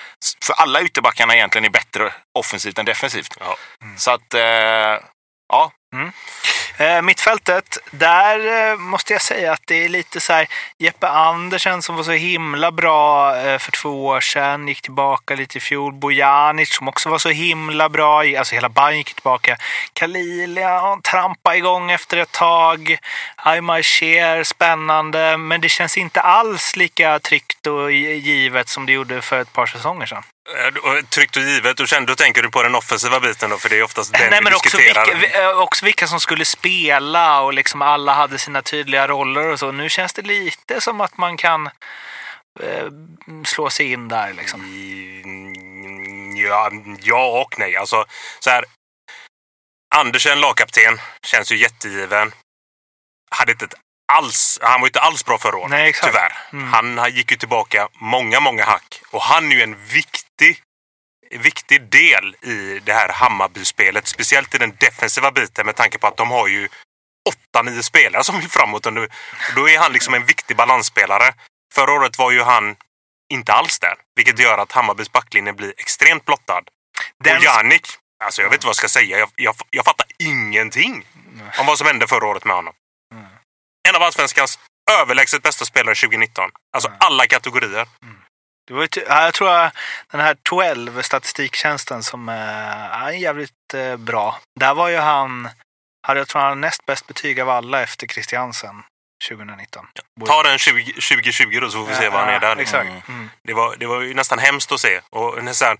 För 0.44 0.52
alla 0.52 0.82
ytterbackarna 0.82 1.34
egentligen 1.34 1.64
är 1.64 1.70
bättre 1.70 2.12
offensivt 2.32 2.78
än 2.78 2.84
defensivt. 2.84 3.36
Ja. 3.40 3.56
Så 3.96 4.10
att, 4.10 4.34
eh, 4.34 4.98
ja. 5.48 5.72
Mm. 5.92 6.12
Eh, 6.76 7.02
mittfältet, 7.02 7.78
där 7.90 8.70
eh, 8.70 8.76
måste 8.76 9.12
jag 9.12 9.22
säga 9.22 9.52
att 9.52 9.62
det 9.66 9.84
är 9.84 9.88
lite 9.88 10.20
så 10.20 10.32
här 10.32 10.46
Jeppe 10.78 11.08
Andersen 11.08 11.82
som 11.82 11.96
var 11.96 12.02
så 12.02 12.10
himla 12.10 12.72
bra 12.72 13.36
eh, 13.36 13.58
för 13.58 13.72
två 13.72 14.06
år 14.06 14.20
sedan, 14.20 14.68
gick 14.68 14.82
tillbaka 14.82 15.34
lite 15.34 15.58
i 15.58 15.60
fjol. 15.60 15.92
Bojanic 15.92 16.74
som 16.74 16.88
också 16.88 17.08
var 17.08 17.18
så 17.18 17.28
himla 17.28 17.88
bra, 17.88 18.18
alltså 18.38 18.54
hela 18.54 18.68
Bayern 18.68 18.96
gick 18.96 19.14
tillbaka. 19.14 19.56
Kalilia 19.92 20.98
trampa 21.02 21.56
igång 21.56 21.90
efter 21.90 22.16
ett 22.16 22.32
tag. 22.32 22.98
Aymar 23.36 23.82
Cher, 23.82 24.44
spännande, 24.44 25.36
men 25.36 25.60
det 25.60 25.68
känns 25.68 25.98
inte 25.98 26.20
alls 26.20 26.76
lika 26.76 27.18
tryggt 27.18 27.66
och 27.66 27.92
givet 27.92 28.68
som 28.68 28.86
det 28.86 28.92
gjorde 28.92 29.22
för 29.22 29.40
ett 29.40 29.52
par 29.52 29.66
säsonger 29.66 30.06
sedan. 30.06 30.22
Eh, 30.50 30.76
och 30.76 31.10
Tryggt 31.10 31.36
och 31.36 31.42
givet. 31.42 31.80
Och 31.80 31.88
kände, 31.88 32.12
då 32.12 32.16
tänker 32.16 32.42
du 32.42 32.50
på 32.50 32.62
den 32.62 32.74
offensiva 32.74 33.20
biten 33.20 33.50
då, 33.50 33.58
för 33.58 33.68
det 33.68 33.76
är 33.78 33.82
oftast 33.82 34.12
den 34.12 34.20
Nej, 34.30 34.38
vi 34.38 34.44
men 34.44 34.54
också 34.54 34.76
diskuterar. 34.76 35.06
vilka, 35.06 35.18
vi- 35.38 35.42
eh, 35.44 35.50
också 35.58 35.84
vilka 35.84 36.06
som 36.06 36.20
skulle 36.20 36.44
spela 36.44 37.40
och 37.40 37.52
liksom 37.54 37.82
alla 37.82 38.12
hade 38.14 38.38
sina 38.38 38.62
tydliga 38.62 39.08
roller 39.08 39.46
och 39.48 39.58
så. 39.58 39.72
Nu 39.72 39.88
känns 39.90 40.12
det 40.12 40.22
lite 40.22 40.80
som 40.80 41.00
att 41.00 41.16
man 41.16 41.36
kan 41.36 41.66
eh, 42.60 42.86
slå 43.44 43.70
sig 43.70 43.92
in 43.92 44.08
där 44.08 44.32
liksom. 44.32 44.60
Mm, 44.60 46.36
Ja, 46.36 46.70
ja 47.02 47.40
och 47.42 47.58
nej. 47.58 47.76
Alltså, 47.76 48.04
så 48.40 48.50
här. 48.50 48.64
Andersen, 49.94 50.40
lagkapten, 50.40 51.00
känns 51.26 51.52
ju 51.52 51.56
jättegiven. 51.56 52.32
Hade 53.30 53.52
inte 53.52 53.66
alls, 54.12 54.58
han 54.62 54.80
var 54.80 54.88
inte 54.88 55.00
alls 55.00 55.24
bra 55.24 55.38
förra 55.38 55.56
året, 55.56 55.70
tyvärr. 56.06 56.38
Mm. 56.52 56.72
Han 56.72 56.98
han 56.98 57.12
gick 57.14 57.30
ju 57.30 57.36
tillbaka 57.36 57.88
många, 57.94 58.40
många 58.40 58.64
hack. 58.64 59.02
Och 59.10 59.22
han 59.22 59.52
är 59.52 59.56
ju 59.56 59.62
en 59.62 59.84
viktig, 59.86 60.22
viktig 61.30 61.82
del 61.90 62.36
i 62.42 62.80
det 62.84 62.92
här 62.92 63.08
Hammarby-spelet. 63.08 64.06
Speciellt 64.06 64.54
i 64.54 64.58
den 64.58 64.76
defensiva 64.80 65.30
biten 65.30 65.66
med 65.66 65.76
tanke 65.76 65.98
på 65.98 66.06
att 66.06 66.16
de 66.16 66.30
har 66.30 66.48
ju 66.48 66.68
åtta, 67.28 67.62
nio 67.62 67.82
spelare 67.82 68.24
som 68.24 68.40
vill 68.40 68.48
framåt. 68.50 68.86
Och 68.86 68.92
då 69.56 69.68
är 69.68 69.78
han 69.78 69.92
liksom 69.92 70.14
en 70.14 70.24
viktig 70.24 70.56
balansspelare. 70.56 71.34
Förra 71.74 71.92
året 71.92 72.18
var 72.18 72.30
ju 72.30 72.42
han 72.42 72.76
inte 73.32 73.52
alls 73.52 73.78
där. 73.78 73.94
Vilket 74.16 74.38
gör 74.38 74.58
att 74.58 74.72
Hammarbys 74.72 75.12
backlinje 75.12 75.52
blir 75.52 75.74
extremt 75.76 76.24
blottad. 76.24 76.62
Den- 77.24 77.36
Och 77.36 77.42
Jannik, 77.44 77.86
alltså 78.24 78.42
jag 78.42 78.48
vet 78.48 78.54
inte 78.56 78.66
vad 78.66 78.70
jag 78.70 78.76
ska 78.76 78.88
säga. 78.88 79.18
Jag, 79.18 79.30
jag, 79.36 79.54
jag 79.70 79.84
fattar 79.84 80.06
ingenting 80.18 81.06
om 81.58 81.66
vad 81.66 81.78
som 81.78 81.86
hände 81.86 82.06
förra 82.06 82.26
året 82.26 82.44
med 82.44 82.56
honom. 82.56 82.74
Mm. 83.14 83.26
En 83.88 83.96
av 83.96 84.02
Allsvenskans 84.02 84.58
överlägset 84.90 85.42
bästa 85.42 85.64
spelare 85.64 85.94
2019. 85.94 86.50
Alltså 86.72 86.88
Mm. 86.88 86.98
alla 87.00 87.26
kategorier. 87.26 87.86
Det 88.66 88.74
var 88.74 88.82
ju 88.82 88.88
ja, 89.08 89.24
jag 89.24 89.34
tror 89.34 89.50
att 89.50 89.76
den 90.10 90.20
här 90.20 90.36
12 90.42 91.02
statistiktjänsten 91.02 92.02
som 92.02 92.28
eh, 92.28 93.04
är 93.04 93.10
jävligt 93.10 93.74
eh, 93.74 93.96
bra. 93.96 94.40
Där 94.60 94.74
var 94.74 94.88
ju 94.88 94.96
han, 94.96 95.48
hade 96.06 96.20
jag 96.20 96.28
tror 96.28 96.42
han 96.42 96.60
näst 96.60 96.86
bäst 96.86 97.06
betyg 97.06 97.40
av 97.40 97.48
alla 97.48 97.82
efter 97.82 98.06
Christiansen 98.06 98.82
2019. 99.28 99.86
Ta 100.26 100.42
den 100.42 100.58
20, 100.58 100.92
2020 100.92 101.58
då 101.60 101.70
så 101.70 101.78
får 101.78 101.86
vi 101.86 101.94
se 101.94 102.08
vad 102.08 102.20
han 102.20 102.34
är 102.34 102.40
där. 102.40 102.56
Exakt. 102.56 102.88
Mm. 102.88 103.02
Mm. 103.08 103.30
Det, 103.44 103.52
var, 103.52 103.76
det 103.76 103.86
var 103.86 104.00
ju 104.00 104.14
nästan 104.14 104.38
hemskt 104.38 104.72
att 104.72 104.80
se. 104.80 105.00
Och 105.10 105.44
nästan 105.44 105.76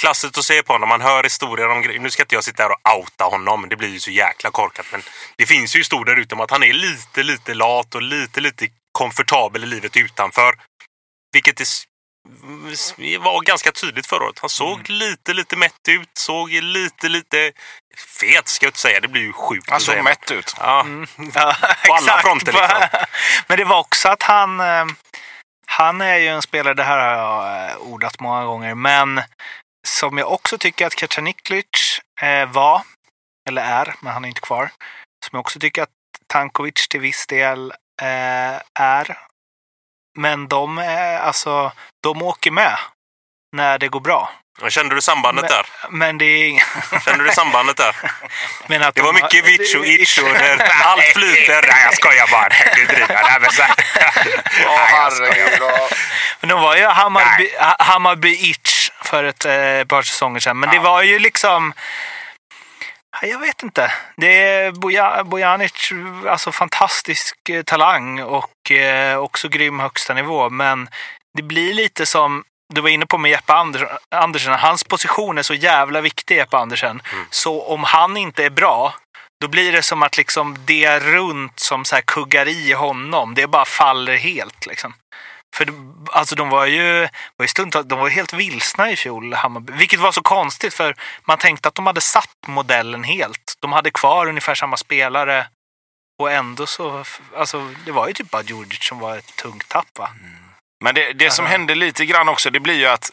klassiskt 0.00 0.38
att 0.38 0.44
se 0.44 0.62
på 0.62 0.72
honom. 0.72 0.88
Man 0.88 1.00
hör 1.00 1.22
historier 1.22 1.68
om 1.68 1.82
grejer. 1.82 2.00
Nu 2.00 2.10
ska 2.10 2.22
inte 2.22 2.34
jag 2.34 2.44
sitta 2.44 2.62
här 2.62 2.70
och 2.70 2.98
outa 2.98 3.24
honom. 3.24 3.68
Det 3.68 3.76
blir 3.76 3.88
ju 3.88 4.00
så 4.00 4.10
jäkla 4.10 4.50
korkat. 4.50 4.86
Men 4.92 5.02
det 5.36 5.46
finns 5.46 5.76
ju 5.76 5.80
historier 5.80 6.14
där 6.14 6.22
ute 6.22 6.34
om 6.34 6.40
att 6.40 6.50
han 6.50 6.62
är 6.62 6.72
lite, 6.72 7.22
lite 7.22 7.54
lat 7.54 7.94
och 7.94 8.02
lite, 8.02 8.40
lite 8.40 8.68
komfortabel 8.92 9.64
i 9.64 9.66
livet 9.66 9.96
utanför. 9.96 10.54
Vilket 11.32 11.60
är, 11.60 11.66
var 13.20 13.40
ganska 13.44 13.72
tydligt 13.72 14.06
förra 14.06 14.24
året. 14.24 14.38
Han 14.38 14.50
såg 14.50 14.90
lite, 14.90 15.32
lite 15.34 15.56
mätt 15.56 15.88
ut. 15.88 16.10
Såg 16.18 16.50
lite, 16.50 17.08
lite 17.08 17.52
fet 18.20 18.48
ska 18.48 18.66
jag 18.66 18.68
inte 18.70 18.78
säga. 18.80 19.00
Det 19.00 19.08
blir 19.08 19.22
ju 19.22 19.32
sjukt 19.32 19.70
Han 19.70 19.80
såg 19.80 20.04
mätt 20.04 20.30
ut. 20.30 20.54
Ja, 20.60 20.80
Mm. 20.80 21.06
Ja, 21.34 21.54
På 21.86 21.92
alla 21.94 21.98
exakt. 21.98 22.22
fronter, 22.22 22.52
liksom. 22.52 22.88
Men 23.46 23.58
det 23.58 23.64
var 23.64 23.78
också 23.78 24.08
att 24.08 24.22
han... 24.22 24.60
eh, 24.60 24.84
Han 25.66 26.00
är 26.00 26.16
ju 26.16 26.28
en 26.28 26.42
spelare, 26.42 26.74
det 26.74 26.84
här 26.84 26.98
har 26.98 27.16
jag 27.16 27.70
eh, 27.70 27.76
ordat 27.76 28.20
många 28.20 28.44
gånger, 28.44 28.74
men 28.74 29.22
som 29.88 30.18
jag 30.18 30.32
också 30.32 30.58
tycker 30.58 30.86
att 30.86 30.94
Kacaniklic 30.94 32.00
eh, 32.22 32.46
var, 32.52 32.82
eller 33.48 33.62
är, 33.62 33.94
men 34.00 34.12
han 34.12 34.24
är 34.24 34.28
inte 34.28 34.40
kvar. 34.40 34.70
Som 35.26 35.30
jag 35.36 35.40
också 35.40 35.58
tycker 35.60 35.82
att 35.82 35.88
Tankovic 36.26 36.88
till 36.88 37.00
viss 37.00 37.26
del 37.26 37.72
är. 38.02 39.18
Men 40.16 40.48
de, 40.48 40.78
är, 40.78 41.18
alltså, 41.18 41.72
de 42.02 42.22
åker 42.22 42.50
med 42.50 42.76
när 43.52 43.78
det 43.78 43.88
går 43.88 44.00
bra. 44.00 44.30
Kände 44.68 44.94
du 44.94 45.00
sambandet 45.02 45.42
Men- 45.42 45.50
där? 45.50 45.66
Men 45.90 46.18
det 46.18 46.24
är 46.24 46.62
Kände 47.04 47.24
du 47.24 47.30
sambandet 47.30 47.76
där? 47.76 47.96
Det 48.68 48.78
de 48.78 49.00
var 49.00 49.12
har- 49.12 49.12
mycket 49.12 49.44
vitch 49.48 49.74
och 49.74 49.86
itch 49.86 50.18
och 50.18 50.28
allt 50.84 51.02
flyter. 51.04 51.62
Nej, 51.62 51.82
jag 51.84 51.94
skojar 51.94 52.28
bara. 52.30 52.48
Du 52.76 52.86
driver. 52.86 53.22
Nej, 53.24 53.40
men 53.40 53.50
så 53.50 53.62
här. 53.62 53.74
Ja. 55.60 55.88
Men 56.40 56.48
de 56.48 56.60
var 56.60 56.76
ju 56.76 56.84
Hammarby, 56.86 57.50
Ha- 57.58 57.76
Hammarby 57.78 58.50
Itch 58.50 58.90
för 59.02 59.24
ett 59.24 59.44
eh, 59.44 59.84
par 59.88 60.02
säsonger 60.02 60.40
sedan. 60.40 60.58
Men 60.58 60.70
det 60.70 60.78
var 60.78 61.02
ju 61.02 61.18
liksom... 61.18 61.72
Ja, 63.22 63.28
Jag 63.28 63.38
vet 63.38 63.62
inte. 63.62 63.92
Det 64.16 64.42
är 64.42 64.72
Boja, 64.72 65.24
Bojanic, 65.24 65.72
alltså 66.28 66.52
fantastisk 66.52 67.48
eh, 67.48 67.62
talang 67.62 68.20
och 68.22 68.70
eh, 68.70 69.18
också 69.18 69.48
grym 69.48 69.80
högsta 69.80 70.14
nivå. 70.14 70.50
Men 70.50 70.88
det 71.36 71.42
blir 71.42 71.74
lite 71.74 72.06
som 72.06 72.44
du 72.74 72.80
var 72.80 72.88
inne 72.88 73.06
på 73.06 73.18
med 73.18 73.30
Jeppe 73.30 73.52
Anders- 73.52 73.98
Andersen. 74.10 74.52
Hans 74.52 74.84
position 74.84 75.38
är 75.38 75.42
så 75.42 75.54
jävla 75.54 76.00
viktig, 76.00 76.36
Jeppe 76.36 76.56
Andersen. 76.56 77.02
Så 77.30 77.62
om 77.66 77.84
han 77.84 78.16
inte 78.16 78.44
är 78.44 78.50
bra, 78.50 78.94
då 79.40 79.48
blir 79.48 79.72
det 79.72 79.82
som 79.82 80.02
att 80.02 80.16
liksom 80.16 80.56
det 80.64 80.98
runt 81.00 81.60
som 81.60 81.84
så 81.84 81.94
här 81.94 82.02
kuggar 82.02 82.48
i 82.48 82.72
honom, 82.72 83.34
det 83.34 83.46
bara 83.46 83.64
faller 83.64 84.16
helt. 84.16 84.66
Liksom. 84.66 84.94
För 85.56 85.66
alltså 86.12 86.34
de 86.34 86.48
var 86.48 86.66
ju, 86.66 87.00
var 87.36 87.44
ju 87.44 87.48
stundtals, 87.48 87.86
de 87.86 87.98
var 87.98 88.08
helt 88.08 88.32
vilsna 88.32 88.90
i 88.90 88.96
fjol, 88.96 89.34
Hammarby. 89.34 89.72
Vilket 89.72 90.00
var 90.00 90.12
så 90.12 90.22
konstigt 90.22 90.74
för 90.74 90.94
man 91.24 91.38
tänkte 91.38 91.68
att 91.68 91.74
de 91.74 91.86
hade 91.86 92.00
satt 92.00 92.36
modellen 92.46 93.04
helt. 93.04 93.56
De 93.60 93.72
hade 93.72 93.90
kvar 93.90 94.26
ungefär 94.26 94.54
samma 94.54 94.76
spelare 94.76 95.46
och 96.18 96.32
ändå 96.32 96.66
så, 96.66 97.04
alltså 97.36 97.74
det 97.84 97.92
var 97.92 98.08
ju 98.08 98.12
typ 98.12 98.30
bara 98.30 98.42
Djurdjic 98.42 98.84
som 98.84 98.98
var 98.98 99.16
ett 99.16 99.36
tungt 99.36 99.68
tapp 99.68 99.98
va? 99.98 100.10
Men 100.84 100.94
det, 100.94 101.12
det 101.12 101.30
som 101.30 101.44
Aha. 101.44 101.52
händer 101.52 101.74
lite 101.74 102.06
grann 102.06 102.28
också, 102.28 102.50
det 102.50 102.60
blir 102.60 102.78
ju 102.78 102.86
att 102.86 103.10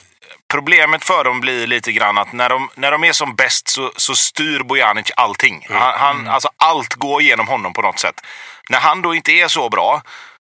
problemet 0.52 1.04
för 1.04 1.24
dem 1.24 1.42
blir 1.42 1.68
lite 1.68 1.92
grann 1.92 2.18
att 2.18 2.34
när 2.34 2.50
de, 2.50 2.70
när 2.76 2.92
de 2.92 3.04
är 3.04 3.12
som 3.12 3.36
bäst 3.36 3.68
så, 3.68 3.92
så 3.96 4.16
styr 4.16 4.60
Bojanic 4.60 5.12
allting. 5.18 5.68
Han, 5.70 6.00
han, 6.00 6.28
Alltså 6.28 6.50
allt 6.58 6.94
går 6.94 7.22
genom 7.22 7.48
honom 7.48 7.74
på 7.74 7.82
något 7.82 8.00
sätt. 8.00 8.22
När 8.70 8.80
han 8.80 9.02
då 9.02 9.16
inte 9.16 9.32
är 9.32 9.48
så 9.48 9.70
bra 9.70 10.02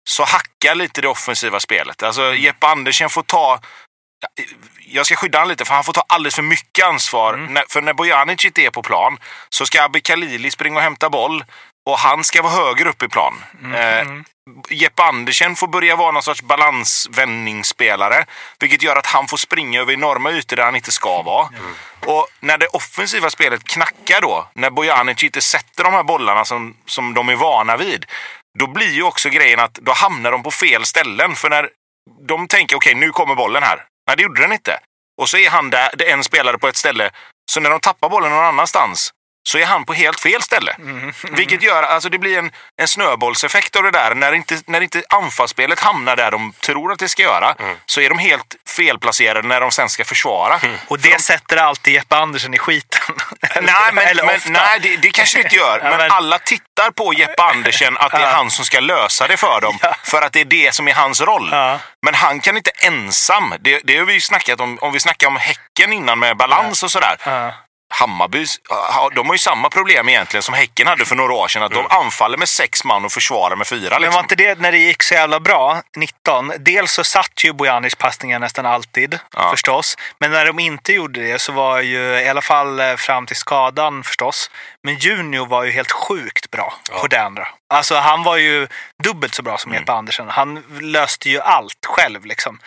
så 0.08 0.25
hackar 0.25 0.75
lite 0.75 1.00
det 1.00 1.08
offensiva 1.08 1.61
spelet. 1.61 2.02
Alltså 2.02 2.34
Jeppe 2.34 2.66
Andersen 2.66 3.11
får 3.11 3.23
ta 3.23 3.61
jag 4.87 5.06
ska 5.06 5.16
skydda 5.16 5.38
honom 5.38 5.49
lite 5.49 5.64
för 5.64 5.75
han 5.75 5.84
får 5.84 5.92
ta 5.92 6.04
alldeles 6.08 6.34
för 6.34 6.42
mycket 6.42 6.84
ansvar. 6.87 7.37
När, 7.37 7.64
för 7.68 7.80
när 7.82 7.92
Bojanic 7.92 8.44
inte 8.44 8.62
är 8.62 8.70
på 8.70 8.82
plan 8.82 9.18
så 9.49 9.66
ska 9.66 9.82
Abbe 9.82 10.00
Khalili 10.00 10.50
springa 10.50 10.76
och 10.76 10.82
hämta 10.82 11.11
boll. 11.11 11.44
och 11.87 11.99
han 11.99 12.25
ska 12.25 12.42
vara 12.42 12.52
högre 12.52 12.88
upp 12.88 13.02
i 13.02 13.08
plan. 13.08 13.44
Eh, 13.75 14.06
Jeppe 14.70 15.02
Andersen 15.02 15.56
får 15.56 15.66
börja 15.66 15.96
vara 15.96 16.12
någon 16.12 16.23
sorts 16.23 16.42
balansvändningsspelare. 16.42 18.25
Vilket 18.58 18.82
gör 18.82 18.96
att 18.96 19.06
han 19.06 19.28
får 19.28 19.37
springa 19.37 19.80
över 19.80 19.92
enorma 19.92 20.30
ytor 20.30 20.56
där 20.56 20.64
han 20.64 20.76
inte 20.76 20.92
ska 20.92 21.23
vara. 21.23 21.49
Och 22.06 22.28
när 22.40 22.58
det 22.58 22.66
offensiva 22.66 23.30
spelet 23.30 23.64
knackar 23.64 24.20
då, 24.20 24.49
när 24.54 24.70
Bojanic 24.70 25.23
inte 25.23 25.40
sätter 25.40 25.84
de 25.84 25.92
här 25.92 26.02
bollarna 26.02 26.44
som, 26.44 26.76
som 26.87 27.14
de 27.14 27.28
är 27.28 27.37
vana 27.37 27.76
vid. 27.76 28.06
Då 28.58 28.66
blir 28.66 28.90
ju 28.90 29.02
också 29.02 29.28
grejen 29.28 29.61
att 29.61 29.75
då 29.75 29.92
hamnar 29.92 30.32
de 30.32 30.42
på 30.42 30.50
fel 30.50 30.84
ställen. 30.84 31.34
För 31.34 31.50
när 31.50 31.68
de 32.28 32.49
tänker 32.49 32.76
okej, 32.76 32.94
nu 32.94 33.11
kommer 33.11 33.34
bollen 33.34 33.62
här. 33.62 33.84
Nej, 34.06 34.16
det 34.16 34.23
gjorde 34.23 34.40
den 34.40 34.52
inte. 34.52 34.78
Och 35.23 35.28
så 35.28 35.37
är 35.37 35.50
han 35.50 35.70
där, 35.70 35.90
det 35.99 36.11
är 36.11 36.12
en 36.12 36.25
spelare 36.25 36.58
på 36.58 36.68
ett 36.68 36.76
ställe. 36.76 37.11
Så 37.50 37.61
när 37.61 37.70
de 37.70 37.80
tappar 37.80 38.08
bollen 38.08 38.30
någon 38.30 38.44
annanstans 38.44 39.11
så 39.48 39.58
är 39.58 39.66
han 39.66 39.84
på 39.84 39.92
helt 39.94 40.20
fel 40.20 40.42
ställe. 40.42 40.76
Vilket 41.30 41.62
gör 41.62 41.82
att 41.82 41.90
alltså, 41.90 42.08
det 42.08 42.18
blir 42.18 42.38
en, 42.38 42.50
en 42.76 42.88
snöbollseffekt 42.88 43.76
av 43.76 43.82
det 43.82 43.90
där. 43.90 44.14
När 44.14 44.32
inte, 44.32 44.60
när 44.66 44.80
inte 44.80 45.02
anfallsspelet 45.08 45.80
hamnar 45.80 46.16
där 46.16 46.30
de 46.30 46.52
tror 46.52 46.92
att 46.92 46.98
det 46.98 47.08
ska 47.08 47.22
göra 47.22 47.54
så 47.86 48.00
är 48.00 48.08
de 48.08 48.18
helt 48.18 48.56
felplacerade 48.68 49.48
när 49.48 49.60
de 49.60 49.70
sen 49.70 49.88
ska 49.88 50.04
försvara. 50.04 50.60
Och 50.88 50.98
det 50.98 51.20
sätter 51.20 51.56
alltid 51.56 51.94
Jeppe 51.94 52.16
Andersen 52.16 52.54
i 52.54 52.58
skiten. 52.58 53.00
Nej, 53.62 53.74
men, 53.92 54.06
Eller 54.06 54.24
men, 54.26 54.36
ofta. 54.36 54.50
nej 54.50 54.78
det, 54.82 54.96
det 54.96 55.10
kanske 55.10 55.38
det 55.38 55.42
inte 55.42 55.56
gör. 55.56 55.78
Ja, 55.84 55.88
Men, 55.90 55.98
men- 55.98 56.10
alla 56.10 56.38
tittar 56.38 56.90
på 56.90 57.14
Jeppe 57.14 57.42
Andersen 57.42 57.96
att 57.98 58.10
det 58.10 58.16
är 58.18 58.32
han 58.32 58.50
som 58.50 58.64
ska 58.64 58.80
lösa 58.80 59.26
det 59.28 59.36
för 59.36 59.60
dem. 59.60 59.78
Ja. 59.82 59.94
För 60.04 60.22
att 60.22 60.32
det 60.32 60.40
är 60.40 60.44
det 60.44 60.74
som 60.74 60.88
är 60.88 60.94
hans 60.94 61.20
roll. 61.20 61.48
Ja. 61.52 61.78
Men 62.02 62.14
han 62.14 62.40
kan 62.40 62.56
inte 62.56 62.70
ensam. 62.70 63.54
Det, 63.60 63.80
det 63.84 63.98
har 63.98 64.04
vi 64.04 64.12
ju 64.12 64.20
snackat 64.20 64.60
om. 64.60 64.78
Om 64.80 64.92
vi 64.92 65.00
snackar 65.00 65.26
om 65.26 65.36
Häcken 65.36 65.92
innan 65.92 66.18
med 66.18 66.36
balans 66.36 66.82
och 66.82 66.90
sådär. 66.90 67.16
Ja. 67.90 67.96
Hammarby, 67.96 68.46
ja, 68.68 69.10
de 69.14 69.26
har 69.26 69.34
ju 69.34 69.38
samma 69.38 69.68
problem 69.70 70.08
egentligen 70.08 70.42
som 70.42 70.54
Häcken 70.54 70.86
hade 70.86 71.04
för 71.04 71.14
några 71.16 71.32
år 71.34 71.48
sedan. 71.48 71.62
Att 71.62 71.72
de 71.72 71.86
anfaller 71.90 72.38
med 72.38 72.48
sex 72.48 72.84
man 72.84 73.04
och 73.04 73.12
försvarar 73.12 73.56
med 73.56 73.66
fyra. 73.66 73.90
Men 73.90 74.00
Liksom. 74.02 74.14
var 74.14 74.20
inte 74.20 74.34
det 74.36 74.58
när 74.58 74.72
det 74.72 74.78
gick 74.78 75.02
så 75.02 75.14
jävla 75.14 75.40
bra, 75.40 75.82
19? 75.96 76.52
Dels 76.58 76.92
så 76.92 77.04
satt 77.04 77.44
ju 77.44 77.52
Bojanic 77.52 77.94
passningar 77.94 78.38
nästan 78.38 78.66
alltid, 78.66 79.18
Ja. 79.36 79.50
förstås. 79.50 79.96
Men 80.20 80.30
när 80.30 80.46
de 80.46 80.58
inte 80.58 80.92
gjorde 80.92 81.20
det 81.20 81.38
så 81.38 81.52
var 81.52 81.80
ju, 81.80 81.98
i 82.20 82.28
alla 82.28 82.42
fall 82.42 82.80
eh, 82.80 82.96
fram 82.96 83.26
till 83.26 83.36
skadan 83.36 84.04
förstås, 84.04 84.50
men 84.82 84.94
Junior 84.98 85.46
var 85.46 85.64
ju 85.64 85.70
helt 85.70 85.92
sjukt 85.92 86.50
bra 86.50 86.74
på 87.00 87.06
det 87.06 87.22
andra. 87.22 87.48
Alltså 87.74 87.94
han 87.96 88.22
var 88.22 88.36
ju 88.36 88.68
dubbelt 89.02 89.34
så 89.34 89.42
bra 89.42 89.58
som 89.58 89.74
Jeppe 89.74 89.92
Andersen. 89.92 90.28
Han 90.28 90.62
löste 90.80 91.30
ju 91.30 91.40
allt 91.40 91.86
själv 91.86 92.24
liksom. 92.24 92.58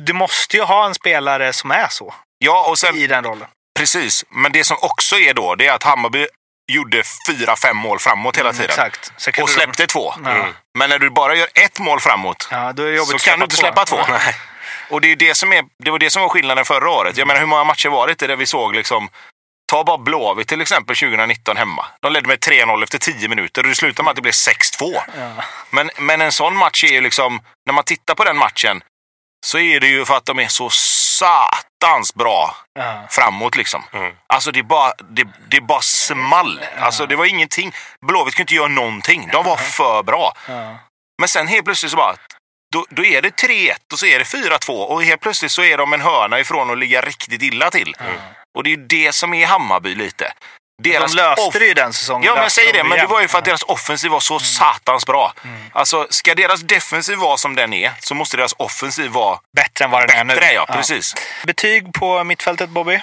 Du 0.00 0.12
måste 0.12 0.56
ju 0.56 0.62
ha 0.62 0.86
en 0.86 0.94
spelare 0.94 1.52
som 1.52 1.70
är 1.70 1.86
så 1.88 2.14
Ja, 2.40 2.66
och 2.68 2.78
sen, 2.78 2.96
i 2.96 3.06
den 3.06 3.24
rollen. 3.24 3.48
Precis. 3.78 4.24
Men 4.30 4.52
det 4.52 4.64
som 4.64 4.76
också 4.80 5.18
är 5.18 5.34
då, 5.34 5.54
det 5.54 5.66
är 5.66 5.72
att 5.72 5.82
Hammarby 5.82 6.26
gjorde 6.72 7.02
fyra, 7.26 7.56
fem 7.56 7.76
mål 7.76 7.98
framåt 7.98 8.38
hela 8.38 8.52
tiden. 8.52 8.70
Mm, 8.70 8.86
Exakt. 8.86 9.42
Och 9.42 9.50
släppte 9.50 9.86
två. 9.86 10.14
Ja. 10.24 10.30
Mm. 10.30 10.52
Men 10.78 10.90
när 10.90 10.98
du 10.98 11.10
bara 11.10 11.34
gör 11.34 11.48
ett 11.54 11.78
mål 11.78 12.00
framåt 12.00 12.48
Ja, 12.50 12.74
så 13.06 13.18
kan 13.18 13.38
du 13.38 13.44
inte 13.44 13.56
släppa 13.56 13.84
två. 13.84 13.96
Nej. 14.08 14.34
Och 14.90 15.00
det, 15.00 15.12
är 15.12 15.16
det, 15.16 15.34
som 15.34 15.52
är, 15.52 15.64
det 15.84 15.90
var 15.90 15.98
det 15.98 16.10
som 16.10 16.22
var 16.22 16.28
skillnaden 16.28 16.64
förra 16.64 16.90
året. 16.90 17.16
Jag 17.16 17.26
menar 17.26 17.40
hur 17.40 17.46
många 17.46 17.64
matcher 17.64 17.88
var 17.88 18.06
det 18.06 18.26
där 18.26 18.36
vi 18.36 18.46
såg 18.46 18.74
liksom 18.74 19.08
Ta 19.70 19.84
bara 19.84 19.98
Blåvitt 19.98 20.48
till 20.48 20.60
exempel 20.60 20.96
2019 20.96 21.56
hemma. 21.56 21.86
De 22.00 22.12
ledde 22.12 22.28
med 22.28 22.38
3-0 22.38 22.82
efter 22.82 22.98
10 22.98 23.28
minuter 23.28 23.62
och 23.62 23.68
det 23.68 23.74
slutade 23.74 24.04
med 24.04 24.10
att 24.10 24.16
det 24.16 24.22
blev 24.22 24.32
6-2. 24.32 24.94
Ja. 25.18 25.32
Men, 25.70 25.90
men 25.98 26.20
en 26.20 26.32
sån 26.32 26.56
match 26.56 26.84
är 26.84 26.88
ju 26.88 27.00
liksom, 27.00 27.40
när 27.66 27.72
man 27.74 27.84
tittar 27.84 28.14
på 28.14 28.24
den 28.24 28.36
matchen 28.36 28.82
så 29.46 29.58
är 29.58 29.80
det 29.80 29.86
ju 29.86 30.04
för 30.04 30.16
att 30.16 30.26
de 30.26 30.38
är 30.38 30.48
så 30.48 30.70
satans 31.18 32.14
bra 32.14 32.56
Ja. 32.74 33.06
framåt 33.10 33.56
liksom. 33.56 33.82
Mm. 33.92 34.12
Alltså 34.26 34.50
det 34.52 34.62
bara, 34.62 34.92
det, 35.10 35.26
det 35.50 35.60
bara 35.60 35.80
small. 35.80 36.60
Alltså 36.80 37.06
det 37.06 37.16
var 37.16 37.24
ingenting. 37.26 37.72
Blåvitt 38.06 38.34
kunde 38.34 38.42
inte 38.42 38.54
göra 38.54 38.68
någonting. 38.68 39.28
De 39.32 39.44
var 39.44 39.56
för 39.56 40.02
bra. 40.02 40.32
Ja. 40.48 40.78
Men 41.20 41.28
sen 41.28 41.46
helt 41.48 41.64
plötsligt 41.64 41.90
så 41.90 41.96
bara, 41.96 42.14
då, 42.72 42.86
då 42.90 43.04
är 43.04 43.22
det 43.22 43.30
3-1 43.42 43.72
och 43.92 43.98
så 43.98 44.06
är 44.06 44.18
det 44.18 44.24
4-2 44.24 44.70
och 44.70 45.02
helt 45.02 45.20
plötsligt 45.20 45.52
så 45.52 45.62
är 45.62 45.78
de 45.78 45.92
en 45.92 46.00
hörna 46.00 46.40
ifrån 46.40 46.70
att 46.70 46.78
ligga 46.78 47.00
riktigt 47.00 47.42
illa 47.42 47.70
till. 47.70 47.94
Och 48.58 48.64
det 48.64 48.70
är 48.72 48.76
ju 48.76 48.86
det 48.86 49.12
som 49.12 49.34
är 49.34 49.46
Hammarby 49.46 49.94
lite. 49.94 50.32
Deras 50.82 51.12
De 51.12 51.16
löste 51.16 51.58
det 51.58 51.66
ju 51.66 51.74
den 51.74 51.92
säsongen. 51.92 52.26
Ja, 52.26 52.34
men 52.34 52.42
Löste 52.42 52.60
säg 52.60 52.72
de 52.72 52.78
det. 52.78 52.84
Men 52.84 52.98
det 52.98 53.06
var 53.06 53.20
ju 53.20 53.28
för 53.28 53.38
att 53.38 53.44
deras 53.44 53.62
offensiv 53.62 54.10
var 54.10 54.20
så 54.20 54.38
satans 54.38 55.06
bra. 55.06 55.32
Alltså, 55.72 56.06
ska 56.10 56.34
deras 56.34 56.60
defensiv 56.60 57.18
vara 57.18 57.36
som 57.36 57.54
den 57.54 57.72
är 57.72 57.92
så 58.00 58.14
måste 58.14 58.36
deras 58.36 58.54
offensiv 58.58 59.10
vara 59.10 59.38
Bättre 59.56 59.84
än 59.84 59.90
vad 59.90 60.08
den 60.08 60.16
är 60.16 60.24
nu. 60.24 60.34
bättre. 60.34 60.52
Ja, 60.52 60.66
precis. 60.66 61.14
Betyg 61.46 61.92
på 61.92 62.24
mittfältet, 62.24 62.70
Bobby? 62.70 63.00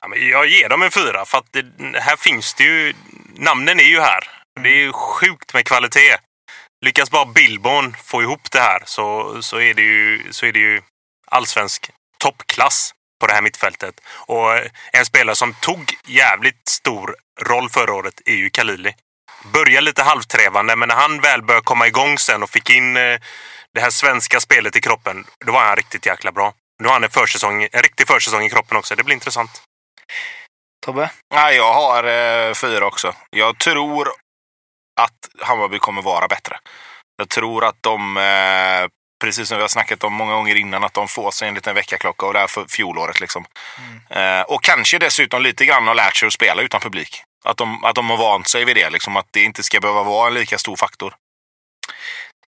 Ja, 0.00 0.08
men 0.08 0.28
jag 0.28 0.46
ger 0.46 0.68
dem 0.68 0.82
en 0.82 0.90
fyra 0.90 1.24
för 1.24 1.38
att 1.38 1.52
det, 1.52 1.64
här 2.00 2.16
finns 2.16 2.54
det 2.54 2.64
ju... 2.64 2.94
Namnen 3.34 3.80
är 3.80 3.84
ju 3.84 4.00
här. 4.00 4.30
Det 4.62 4.68
är 4.68 4.76
ju 4.76 4.92
sjukt 4.92 5.54
med 5.54 5.64
kvalitet. 5.66 6.16
Lyckas 6.84 7.10
bara 7.10 7.24
Billborn 7.24 7.96
få 8.04 8.22
ihop 8.22 8.50
det 8.50 8.60
här 8.60 8.82
så, 8.86 9.38
så, 9.42 9.60
är, 9.60 9.74
det 9.74 9.82
ju, 9.82 10.32
så 10.32 10.46
är 10.46 10.52
det 10.52 10.58
ju 10.58 10.82
allsvensk 11.30 11.90
toppklass 12.18 12.92
på 13.20 13.26
det 13.26 13.32
här 13.32 13.42
mittfältet. 13.42 14.00
Och 14.08 14.58
en 14.92 15.04
spelare 15.04 15.36
som 15.36 15.54
tog 15.54 15.94
jävligt 16.06 16.68
stor 16.68 17.16
roll 17.42 17.68
förra 17.68 17.94
året 17.94 18.20
är 18.24 18.34
ju 18.34 18.50
Kalili. 18.50 18.94
Började 19.52 19.84
lite 19.84 20.02
halvträvande, 20.02 20.76
men 20.76 20.88
när 20.88 20.96
han 20.96 21.20
väl 21.20 21.42
började 21.42 21.64
komma 21.64 21.86
igång 21.86 22.18
sen 22.18 22.42
och 22.42 22.50
fick 22.50 22.70
in 22.70 22.96
eh, 22.96 23.20
det 23.74 23.80
här 23.80 23.90
svenska 23.90 24.40
spelet 24.40 24.76
i 24.76 24.80
kroppen, 24.80 25.24
då 25.46 25.52
var 25.52 25.60
han 25.60 25.76
riktigt 25.76 26.06
jäkla 26.06 26.32
bra. 26.32 26.54
Nu 26.78 26.86
har 26.86 26.92
han 26.92 27.04
en, 27.04 27.10
försäsong, 27.10 27.62
en 27.72 27.82
riktig 27.82 28.06
försäsong 28.06 28.44
i 28.44 28.50
kroppen 28.50 28.76
också. 28.76 28.94
Det 28.94 29.04
blir 29.04 29.14
intressant. 29.14 29.62
Tobbe? 30.86 31.10
Nej, 31.34 31.56
jag 31.56 31.74
har 31.74 32.04
eh, 32.04 32.54
fyra 32.54 32.86
också. 32.86 33.14
Jag 33.30 33.58
tror 33.58 34.08
att 35.00 35.28
Hammarby 35.40 35.78
kommer 35.78 36.02
vara 36.02 36.28
bättre. 36.28 36.58
Jag 37.16 37.28
tror 37.28 37.64
att 37.64 37.76
de, 37.80 38.16
eh, 38.16 38.88
precis 39.18 39.48
som 39.48 39.56
vi 39.56 39.62
har 39.62 39.68
snackat 39.68 40.04
om 40.04 40.12
många 40.12 40.34
gånger 40.34 40.54
innan, 40.54 40.84
att 40.84 40.94
de 40.94 41.08
får 41.08 41.30
sig 41.30 41.48
en 41.48 41.54
liten 41.54 41.74
väckarklocka 41.74 42.26
och 42.26 42.32
det 42.32 42.38
här 42.38 42.46
för 42.46 42.66
fjolåret. 42.68 43.20
Liksom. 43.20 43.44
Eh, 44.10 44.40
och 44.40 44.62
kanske 44.62 44.98
dessutom 44.98 45.42
lite 45.42 45.66
grann 45.66 45.86
har 45.86 45.94
lärt 45.94 46.16
sig 46.16 46.26
att 46.26 46.32
spela 46.32 46.62
utan 46.62 46.80
publik. 46.80 47.22
Att 47.44 47.56
de, 47.56 47.84
att 47.84 47.94
de 47.94 48.10
har 48.10 48.16
vant 48.16 48.48
sig 48.48 48.64
vid 48.64 48.76
det, 48.76 48.90
liksom, 48.90 49.16
att 49.16 49.26
det 49.30 49.42
inte 49.42 49.62
ska 49.62 49.80
behöva 49.80 50.02
vara 50.02 50.28
en 50.28 50.34
lika 50.34 50.58
stor 50.58 50.76
faktor. 50.76 51.14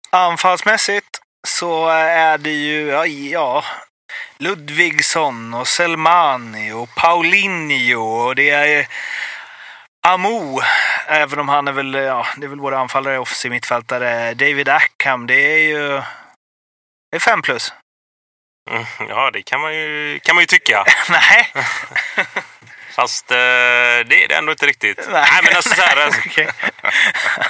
Anfallsmässigt 0.10 1.20
så 1.48 1.88
är 1.90 2.38
det 2.38 2.52
ju, 2.52 2.88
ja, 2.88 3.06
ja 3.06 3.64
Ludvigsson 4.38 5.54
och 5.54 5.68
Selmani 5.68 6.72
och 6.72 6.96
Paulinho 6.96 8.02
och 8.02 8.36
det 8.36 8.50
är 8.50 8.88
Amo, 10.08 10.62
även 11.08 11.40
om 11.40 11.50
han 11.50 11.68
är 11.68 11.72
väl, 11.72 11.94
ja, 11.94 12.28
det 12.38 12.46
är 12.46 12.50
väl 12.50 12.60
våra 12.60 12.80
anfallare, 12.80 13.20
offensiv 13.20 13.52
mittfältare. 13.52 14.34
David 14.34 14.70
Ackham, 14.70 15.28
det 15.28 15.54
är 15.54 15.58
ju, 15.58 16.02
det 17.12 17.18
är 17.18 17.20
fem 17.20 17.42
plus. 17.42 17.74
Mm, 18.70 18.86
ja, 19.10 19.32
det 19.32 19.44
kan 19.44 19.62
man 19.62 19.76
ju, 19.76 20.20
kan 20.24 20.36
man 20.36 20.42
ju 20.42 20.46
tycka. 20.46 20.86
Nej. 21.10 21.54
Fast 22.96 23.32
eh, 23.32 23.38
det 23.38 24.24
är 24.24 24.28
det 24.28 24.36
ändå 24.36 24.52
inte 24.52 24.66
riktigt. 24.66 24.98
Nej, 25.12 25.40
men 25.44 25.56
alltså 25.56 25.70
så 25.70 25.82
här, 25.82 26.06
alltså, 26.06 26.22
Okej. 26.26 26.50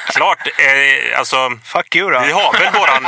klart. 0.08 0.48
Eh, 0.48 1.20
alltså, 1.20 1.60
Fuck 1.64 1.96
you 1.96 2.12
då. 2.12 2.20
vi 2.20 2.32
har 2.32 2.54
väl 2.54 2.74
våran... 2.74 3.08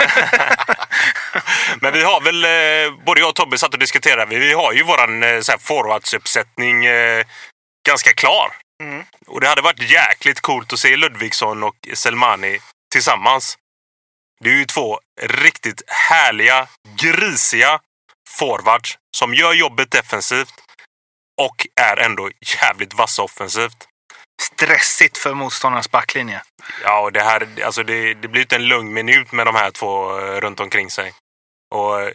men 1.82 1.94
vi 1.94 2.04
har 2.04 2.22
väl, 2.22 2.44
eh, 2.46 3.04
både 3.06 3.20
jag 3.20 3.30
och 3.30 3.36
Tobbe 3.36 3.58
satt 3.58 3.74
och 3.74 3.80
diskuterade, 3.80 4.39
vi 4.39 4.54
har 4.54 4.74
ju 4.74 4.84
våran 4.84 5.24
eh, 5.24 5.39
så 5.39 5.52
här 5.52 5.60
forwardsuppsättning 5.60 6.86
eh, 6.86 7.26
ganska 7.88 8.13
klar. 8.13 8.52
Mm. 8.84 9.04
Och 9.28 9.42
det 9.42 9.48
hade 9.48 9.62
varit 9.62 9.92
jäkligt 9.92 10.42
coolt 10.42 10.74
att 10.74 10.80
se 10.80 10.96
Ludvigsson 10.98 11.63
och 11.63 11.76
Selmani 11.94 12.60
tillsammans. 12.92 13.58
Det 14.43 14.49
är 14.49 14.56
ju 14.56 14.65
två 14.65 14.99
riktigt 15.21 15.82
härliga, 15.88 16.67
grisiga 16.95 17.79
forwards 18.29 18.97
som 19.17 19.34
gör 19.34 19.53
jobbet 19.53 19.91
defensivt 19.91 20.53
och 21.41 21.67
är 21.82 21.97
ändå 21.97 22.29
jävligt 22.62 22.93
vassa 22.93 23.21
offensivt. 23.21 23.88
Stressigt 24.41 25.17
för 25.17 25.34
motståndarnas 25.34 25.91
backlinje. 25.91 26.41
Ja, 26.84 26.99
och 27.01 27.12
det, 27.12 27.21
här, 27.21 27.47
alltså 27.65 27.84
det, 27.84 28.13
det 28.13 28.27
blir 28.27 28.41
inte 28.41 28.56
en 28.56 28.67
lugn 28.67 28.93
minut 28.93 29.32
med 29.32 29.45
de 29.47 29.56
här 29.56 29.71
två 29.71 30.19
eh, 30.19 30.41
runt 30.41 30.60
omkring 30.60 30.89
sig. 30.89 31.13
Och 31.75 32.01
eh, 32.01 32.12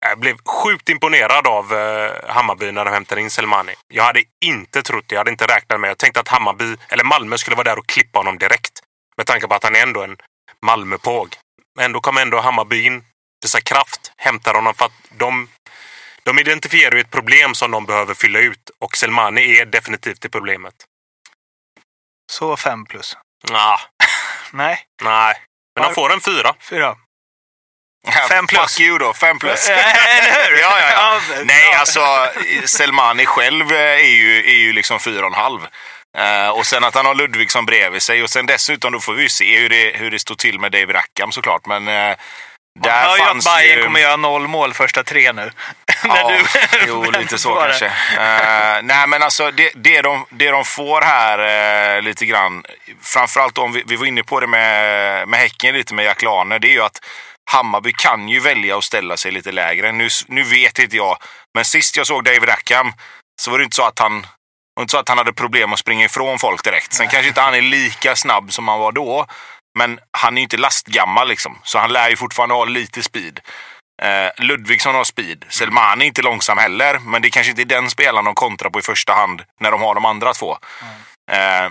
jag 0.00 0.18
blev 0.18 0.36
sjukt 0.44 0.88
imponerad 0.88 1.46
av 1.46 1.72
eh, 1.72 2.12
Hammarby 2.28 2.72
när 2.72 2.84
de 2.84 2.90
hämtade 2.90 3.20
in 3.20 3.30
Selmani. 3.30 3.74
Jag 3.88 4.04
hade 4.04 4.22
inte 4.44 4.82
trott 4.82 5.04
det. 5.08 5.14
Jag 5.14 5.20
hade 5.20 5.30
inte 5.30 5.46
räknat 5.46 5.80
med 5.80 5.90
Jag 5.90 5.98
tänkte 5.98 6.20
att 6.20 6.28
Hammarby, 6.28 6.76
eller 6.88 7.04
Malmö 7.04 7.38
skulle 7.38 7.56
vara 7.56 7.70
där 7.70 7.78
och 7.78 7.86
klippa 7.86 8.18
honom 8.18 8.38
direkt. 8.38 8.80
Med 9.16 9.26
tanke 9.26 9.48
på 9.48 9.54
att 9.54 9.64
han 9.64 9.76
är 9.76 9.82
ändå 9.82 10.02
en 10.02 10.16
Malmöpåg. 10.66 11.36
Men 11.76 11.84
ändå 11.84 12.00
kom 12.00 12.18
ändå 12.18 12.40
Hammarby 12.40 12.84
in, 12.86 13.04
visar 13.42 13.60
kraft, 13.60 14.12
hämtar 14.16 14.54
honom 14.54 14.74
för 14.74 14.84
att 14.84 14.92
de, 15.10 15.48
de 16.22 16.38
identifierar 16.38 16.96
ett 16.96 17.10
problem 17.10 17.54
som 17.54 17.70
de 17.70 17.86
behöver 17.86 18.14
fylla 18.14 18.38
ut. 18.38 18.70
Och 18.80 18.96
Selmani 18.96 19.58
är 19.58 19.66
definitivt 19.66 20.20
det 20.20 20.28
problemet. 20.28 20.74
Så 22.32 22.56
fem 22.56 22.84
plus. 22.86 23.16
Ah, 23.52 23.80
Nej, 24.52 24.80
nej, 25.02 25.34
men 25.74 25.88
de 25.88 25.94
får 25.94 26.12
en 26.12 26.20
fyra. 26.20 26.54
fyra. 26.60 26.96
Fem 28.28 28.46
plus. 28.46 28.60
Fuck 28.60 28.80
you 28.80 28.98
då, 28.98 29.12
fem 29.12 29.38
plus. 29.38 29.68
Eller 29.70 30.50
hur? 30.50 30.58
Ja, 30.58 30.80
ja, 30.80 30.90
ja. 30.90 31.42
Nej, 31.44 31.74
alltså 31.74 32.28
Selmani 32.64 33.26
själv 33.26 33.72
eh, 33.72 33.78
är 33.80 34.14
ju, 34.14 34.36
är 34.38 34.56
ju 34.56 34.72
liksom 34.72 35.00
fyra 35.00 35.26
och 35.26 35.32
en 35.32 35.38
halv. 35.42 35.60
Eh, 36.18 36.48
och 36.48 36.66
sen 36.66 36.84
att 36.84 36.94
han 36.94 37.06
har 37.06 37.14
Ludvigsson 37.14 37.66
bredvid 37.66 38.02
sig 38.02 38.22
och 38.22 38.30
sen 38.30 38.46
dessutom 38.46 38.92
då 38.92 39.00
får 39.00 39.14
vi 39.14 39.22
ju 39.22 39.28
se 39.28 39.58
hur 39.58 39.68
det, 39.68 39.92
hur 39.94 40.10
det 40.10 40.18
står 40.18 40.34
till 40.34 40.58
med 40.58 40.72
David 40.72 40.94
Rackham 40.94 41.32
såklart. 41.32 41.66
Men 41.66 41.88
eh, 41.88 42.16
Man 42.80 42.90
hör 42.90 43.16
ju 43.16 43.22
att 43.22 43.44
Bayern 43.44 43.78
ju... 43.78 43.84
kommer 43.84 44.00
göra 44.00 44.16
noll 44.16 44.48
mål 44.48 44.74
första 44.74 45.02
tre 45.02 45.32
nu. 45.32 45.50
Ja, 46.04 46.28
du 46.28 46.44
jo, 46.86 47.10
lite 47.18 47.38
så 47.38 47.54
kanske. 47.54 47.86
Eh, 47.86 48.82
nej, 48.82 49.06
men 49.06 49.22
alltså 49.22 49.50
det, 49.50 49.72
det, 49.74 50.02
de, 50.02 50.26
det 50.30 50.50
de 50.50 50.64
får 50.64 51.00
här 51.00 51.38
eh, 51.96 52.02
lite 52.02 52.26
grann, 52.26 52.64
framförallt 53.02 53.58
om 53.58 53.72
vi, 53.72 53.82
vi 53.86 53.96
var 53.96 54.06
inne 54.06 54.22
på 54.22 54.40
det 54.40 54.46
med, 54.46 55.28
med 55.28 55.40
Häcken 55.40 55.74
lite 55.74 55.94
med 55.94 56.04
Jack 56.04 56.22
Lane, 56.22 56.58
det 56.58 56.68
är 56.68 56.72
ju 56.72 56.82
att 56.82 56.98
Hammarby 57.50 57.92
kan 57.92 58.28
ju 58.28 58.40
välja 58.40 58.78
att 58.78 58.84
ställa 58.84 59.16
sig 59.16 59.32
lite 59.32 59.52
lägre. 59.52 59.92
Nu, 59.92 60.08
nu 60.26 60.42
vet 60.42 60.78
inte 60.78 60.96
jag, 60.96 61.16
men 61.54 61.64
sist 61.64 61.96
jag 61.96 62.06
såg 62.06 62.24
David 62.24 62.48
Rackham 62.48 62.92
så 63.40 63.50
var 63.50 63.58
det 63.58 63.64
inte 63.64 63.76
så 63.76 63.86
att 63.86 63.98
han 63.98 64.26
det 64.74 64.80
var 64.80 64.82
inte 64.82 64.90
så 64.90 64.98
att 64.98 65.08
han 65.08 65.18
hade 65.18 65.32
problem 65.32 65.72
att 65.72 65.78
springa 65.78 66.04
ifrån 66.04 66.38
folk 66.38 66.64
direkt. 66.64 66.92
Sen 66.92 67.08
kanske 67.08 67.28
inte 67.28 67.40
han 67.40 67.54
är 67.54 67.62
lika 67.62 68.16
snabb 68.16 68.52
som 68.52 68.68
han 68.68 68.80
var 68.80 68.92
då. 68.92 69.26
Men 69.78 70.00
han 70.18 70.34
är 70.34 70.36
ju 70.36 70.42
inte 70.42 70.56
lastgammal 70.56 71.28
liksom. 71.28 71.58
Så 71.64 71.78
han 71.78 71.92
lär 71.92 72.10
ju 72.10 72.16
fortfarande 72.16 72.54
ha 72.54 72.64
lite 72.64 73.02
speed. 73.02 73.40
Eh, 74.02 74.44
Ludvigsson 74.44 74.94
har 74.94 75.04
speed. 75.04 75.44
Selmani 75.48 76.04
är 76.04 76.08
inte 76.08 76.22
långsam 76.22 76.58
heller. 76.58 76.98
Men 76.98 77.22
det 77.22 77.30
kanske 77.30 77.50
inte 77.50 77.62
är 77.62 77.66
den 77.66 77.90
spelaren 77.90 78.24
de 78.24 78.34
kontrar 78.34 78.70
på 78.70 78.78
i 78.78 78.82
första 78.82 79.12
hand 79.12 79.42
när 79.60 79.70
de 79.70 79.80
har 79.80 79.94
de 79.94 80.04
andra 80.04 80.34
två. 80.34 80.58
Eh, 81.32 81.70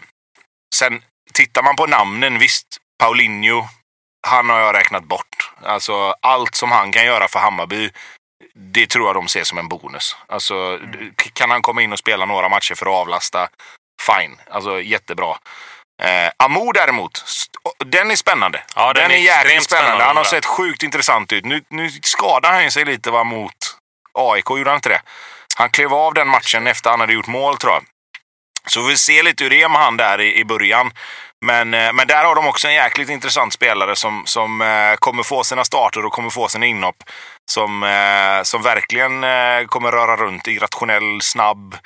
sen 0.75 1.03
tittar 1.33 1.63
man 1.63 1.75
på 1.75 1.85
namnen, 1.87 2.39
visst. 2.39 2.67
Paulinho, 2.99 3.67
han 4.27 4.49
har 4.49 4.59
jag 4.59 4.75
räknat 4.75 5.03
bort. 5.03 5.51
Alltså 5.63 6.15
allt 6.21 6.55
som 6.55 6.71
han 6.71 6.91
kan 6.91 7.05
göra 7.05 7.27
för 7.27 7.39
Hammarby, 7.39 7.89
det 8.55 8.87
tror 8.87 9.07
jag 9.07 9.15
de 9.15 9.27
ser 9.27 9.43
som 9.43 9.57
en 9.57 9.67
bonus. 9.67 10.15
Alltså, 10.27 10.79
kan 11.33 11.51
han 11.51 11.61
komma 11.61 11.81
in 11.81 11.91
och 11.93 11.99
spela 11.99 12.25
några 12.25 12.49
matcher 12.49 12.75
för 12.75 12.85
att 12.85 12.91
avlasta, 13.01 13.47
fine. 14.01 14.37
Alltså 14.49 14.81
jättebra. 14.81 15.37
Eh, 16.03 16.31
Amo 16.37 16.71
däremot, 16.71 17.23
den 17.85 18.11
är 18.11 18.15
spännande. 18.15 18.63
Ja, 18.75 18.93
den 18.93 19.03
den 19.09 19.11
är 19.11 19.15
är 19.15 19.19
extremt 19.19 19.63
spännande. 19.63 19.63
spännande, 19.63 20.03
Han 20.03 20.17
har 20.17 20.23
sett 20.23 20.45
sjukt 20.45 20.83
intressant 20.83 21.33
ut. 21.33 21.45
Nu, 21.45 21.63
nu 21.69 21.89
skadade 21.89 22.55
han 22.55 22.71
sig 22.71 22.85
lite 22.85 23.11
va, 23.11 23.23
mot 23.23 23.53
AIK, 24.13 24.49
gjorde 24.49 24.69
han 24.69 24.77
inte 24.77 24.89
det? 24.89 25.01
Han 25.57 25.69
klev 25.69 25.93
av 25.93 26.13
den 26.13 26.27
matchen 26.27 26.67
efter 26.67 26.89
han 26.89 26.99
hade 26.99 27.13
gjort 27.13 27.27
mål 27.27 27.57
tror 27.57 27.73
jag. 27.73 27.83
Så 28.67 28.81
vi 28.81 28.97
ser 28.97 29.23
lite 29.23 29.43
hur 29.43 29.49
det 29.49 29.61
är 29.61 29.69
med 29.69 29.81
han 29.81 29.97
där 29.97 30.21
i, 30.21 30.35
i 30.39 30.45
början. 30.45 30.91
Men, 31.45 31.73
eh, 31.73 31.93
men 31.93 32.07
där 32.07 32.23
har 32.23 32.35
de 32.35 32.47
också 32.47 32.67
en 32.67 32.73
jäkligt 32.73 33.09
intressant 33.09 33.53
spelare 33.53 33.95
som, 33.95 34.23
som 34.25 34.61
eh, 34.61 34.95
kommer 34.95 35.23
få 35.23 35.43
sina 35.43 35.65
starter 35.65 36.05
och 36.05 36.11
kommer 36.13 36.29
få 36.29 36.47
sina 36.47 36.65
inhopp. 36.65 37.03
Som, 37.51 37.83
eh, 37.83 38.43
som 38.43 38.61
verkligen 38.61 39.25
kommer 39.67 39.91
röra 39.91 40.15
runt, 40.17 40.47
irrationell, 40.47 41.21
snabb, 41.21 41.77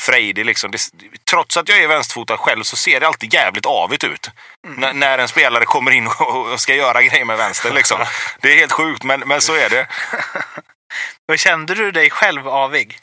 frejdig. 0.00 0.46
Liksom. 0.46 0.70
Det, 0.70 0.78
trots 1.30 1.56
att 1.56 1.68
jag 1.68 1.78
är 1.78 1.88
vänsterfotad 1.88 2.36
själv 2.36 2.62
så 2.62 2.76
ser 2.76 3.00
det 3.00 3.06
alltid 3.06 3.34
jävligt 3.34 3.66
avigt 3.66 4.04
ut. 4.04 4.30
N- 4.66 4.98
när 4.98 5.18
en 5.18 5.28
spelare 5.28 5.64
kommer 5.64 5.90
in 5.90 6.06
och, 6.18 6.52
och 6.52 6.60
ska 6.60 6.74
göra 6.74 7.02
grejer 7.02 7.24
med 7.24 7.36
vänster. 7.36 7.72
Liksom. 7.72 7.98
Det 8.40 8.52
är 8.52 8.56
helt 8.56 8.72
sjukt, 8.72 9.04
men, 9.04 9.20
men 9.20 9.40
så 9.40 9.54
är 9.54 9.70
det. 9.70 9.86
Vad 11.26 11.38
kände 11.38 11.74
du 11.74 11.90
dig 11.90 12.10
själv 12.10 12.48
avig? 12.48 12.98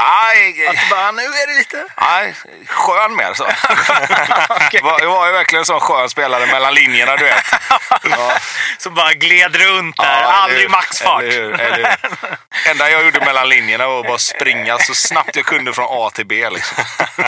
Aj, 0.00 0.66
Att 0.68 0.90
bara, 0.90 1.10
nu 1.10 1.22
är 1.22 1.46
det 1.46 1.54
lite... 1.58 1.84
aj, 1.94 2.34
skön 2.66 3.16
mer 3.16 3.34
så. 3.34 3.44
Okej. 4.66 4.80
Var- 4.82 5.00
Jag 5.00 5.08
var 5.08 5.26
ju 5.26 5.32
verkligen 5.32 5.60
en 5.60 5.66
sån 5.66 5.80
skön 5.80 6.10
spelare 6.10 6.46
mellan 6.46 6.74
linjerna, 6.74 7.16
du 7.16 7.24
vet. 7.24 7.44
Ja. 8.10 8.32
Så 8.78 8.90
bara 8.90 9.12
gled 9.12 9.56
runt 9.56 9.96
där, 9.96 10.22
Ja, 10.22 10.32
aldrig 10.32 10.60
hur? 10.62 10.68
maxfart. 10.68 11.22
Eller 11.22 11.32
hur? 11.32 11.60
Eller 11.60 11.76
hur? 12.22 12.70
enda 12.70 12.90
jag 12.90 13.04
gjorde 13.04 13.20
mellan 13.20 13.48
linjerna 13.48 13.86
var 13.88 14.00
att 14.00 14.06
bara 14.06 14.18
springa 14.18 14.78
så 14.78 14.94
snabbt 14.94 15.36
jag 15.36 15.44
kunde 15.44 15.72
från 15.72 15.86
A 15.90 16.10
till 16.14 16.26
B. 16.26 16.50
Liksom. 16.50 16.84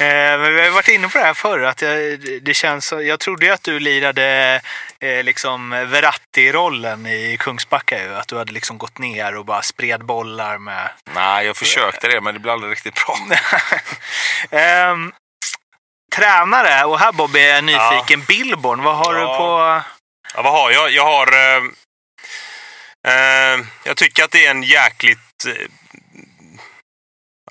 Eh, 0.00 0.38
men 0.40 0.54
vi 0.54 0.62
har 0.62 0.70
varit 0.70 0.88
inne 0.88 1.08
på 1.08 1.18
det 1.18 1.24
här 1.24 1.34
förr, 1.34 1.60
att 1.60 1.82
jag, 1.82 2.20
det 2.42 2.54
känns 2.54 2.92
jag 2.92 3.20
trodde 3.20 3.46
ju 3.46 3.52
att 3.52 3.62
du 3.62 3.80
lirade 3.80 4.60
eh, 5.00 5.22
liksom 5.24 5.70
Verratti-rollen 5.70 7.06
i 7.06 7.36
Kungsbacka 7.40 8.02
ju. 8.04 8.14
Att 8.14 8.28
du 8.28 8.36
hade 8.38 8.52
liksom 8.52 8.78
gått 8.78 8.98
ner 8.98 9.36
och 9.36 9.44
bara 9.44 9.62
spred 9.62 10.04
bollar 10.04 10.58
med... 10.58 10.90
Nej, 11.14 11.46
jag 11.46 11.56
försökte 11.56 12.08
det, 12.08 12.20
men 12.20 12.34
det 12.34 12.40
blev 12.40 12.52
aldrig 12.52 12.72
riktigt 12.72 12.94
bra. 13.06 13.16
Ehm, 14.58 15.12
tränare, 16.16 16.84
och 16.84 16.98
här 16.98 17.12
Bobby 17.12 17.40
är 17.40 17.62
nyfiken. 17.62 18.24
Billborn, 18.28 18.82
vad 18.82 18.96
har 18.96 19.14
Ja. 19.14 19.20
du 19.20 19.26
på... 19.26 19.82
Ja, 20.34 20.42
vad 20.42 20.52
har 20.52 20.70
jag? 20.70 20.90
Jag 20.90 21.04
har... 21.04 21.26
Eh, 21.32 21.62
eh, 23.14 23.60
jag 23.84 23.96
tycker 23.96 24.24
att 24.24 24.30
det 24.30 24.46
är 24.46 24.50
en 24.50 24.62
jäkligt... 24.62 25.46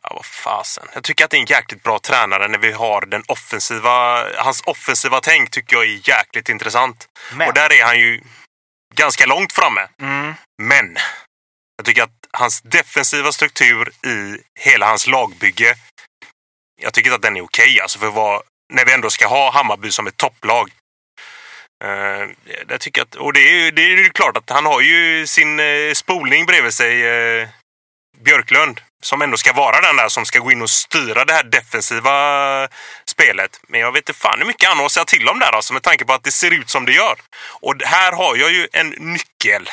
Ja, 0.10 0.15
vad 0.15 0.26
fasen. 0.26 0.88
Jag 0.93 1.04
tycker 1.04 1.26
att 1.26 1.32
det 1.32 1.38
är 1.38 1.41
en 1.41 1.45
jäkligt 1.45 1.84
bra 1.84 2.00
tränare 2.00 2.48
när 2.48 2.58
vi 2.58 2.72
har 2.72 3.02
den 3.06 3.24
offensiva... 3.28 4.26
Hans 4.38 4.62
offensiva 4.65 5.19
tänk 5.22 5.52
tycker 5.52 5.76
jag 5.76 5.86
är 5.86 6.10
jäkligt 6.10 6.50
intressant. 6.50 7.08
Men. 7.34 7.48
Och 7.48 7.54
där 7.54 7.74
är 7.74 7.84
han 7.84 8.00
ju 8.00 8.22
ganska 8.95 9.26
långt 9.26 9.54
framme. 9.54 9.88
Mm. 10.02 10.34
Men 10.62 10.98
jag 11.78 11.86
tycker 11.86 12.04
att 12.04 12.28
hans 12.32 12.62
defensiva 12.62 13.32
struktur 13.32 13.89
i 14.06 14.38
hela 14.60 14.88
hans 14.88 15.08
lagbygge, 15.08 15.76
jag 16.82 16.93
tycker 16.93 17.12
att 17.12 17.22
den 17.22 17.38
är 17.38 17.41
okej. 17.41 17.82
alltså 17.82 18.00
för 18.00 18.10
vad, 18.10 18.41
när 18.74 18.86
vi 18.86 18.93
ändå 18.93 19.10
ska 19.10 19.28
ha 19.28 19.52
Hammarby 19.52 19.91
som 19.91 20.08
ett 20.08 20.17
topplag. 20.17 20.72
Uh, 21.84 22.30
jag 22.67 22.80
tycker 22.80 23.02
att, 23.02 23.15
och 23.15 23.34
det 23.34 23.39
är, 23.39 23.54
ju, 23.54 23.72
det 23.72 23.82
är 23.82 23.98
ju 23.98 24.10
klart 24.10 24.38
att 24.38 24.50
han 24.50 24.65
har 24.65 24.82
ju 24.82 25.28
sin 25.28 25.60
uh, 25.60 25.93
spolning 25.93 26.45
bredvid 26.45 26.74
sig, 26.74 27.08
eh, 27.08 27.50
Björklund, 28.17 28.82
som 29.04 29.22
ändå 29.22 29.38
ska 29.38 29.54
vara 29.54 29.82
den 29.82 29.96
där 29.96 30.10
som 30.10 30.26
ska 30.26 30.40
gå 30.40 30.52
in 30.52 30.62
och 30.62 30.70
styra 30.70 31.26
det 31.26 31.34
här 31.34 31.44
defensiva 31.44 32.68
spelet. 33.06 33.60
Men 33.68 33.80
jag 33.80 33.92
vet 33.92 34.10
inte 34.10 34.20
fan 34.20 34.40
hur 34.40 34.46
mycket 34.46 34.70
han 34.70 34.78
har 34.78 34.86
att 34.86 34.92
säga 34.92 35.06
till 35.06 35.30
om 35.30 35.40
där 35.40 35.56
alltså, 35.56 35.74
med 35.74 35.84
tanke 35.84 36.06
på 36.06 36.14
att 36.14 36.24
det 36.24 36.32
ser 36.32 36.52
ut 36.52 36.70
som 36.70 36.86
det 36.86 36.92
gör. 36.92 37.16
Och 37.62 37.76
här 37.84 38.12
har 38.12 38.36
jag 38.36 38.52
ju 38.52 38.68
en 38.74 38.90
nyckel 38.90 39.70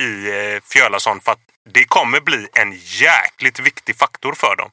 i 0.00 0.28
eh, 0.28 0.60
Fjölason 0.72 1.20
för 1.20 1.32
att 1.32 1.40
det 1.72 1.84
kommer 1.84 2.20
bli 2.20 2.48
en 2.52 2.72
jäkligt 2.84 3.58
viktig 3.58 3.96
faktor 3.96 4.32
för 4.32 4.56
dem. 4.56 4.70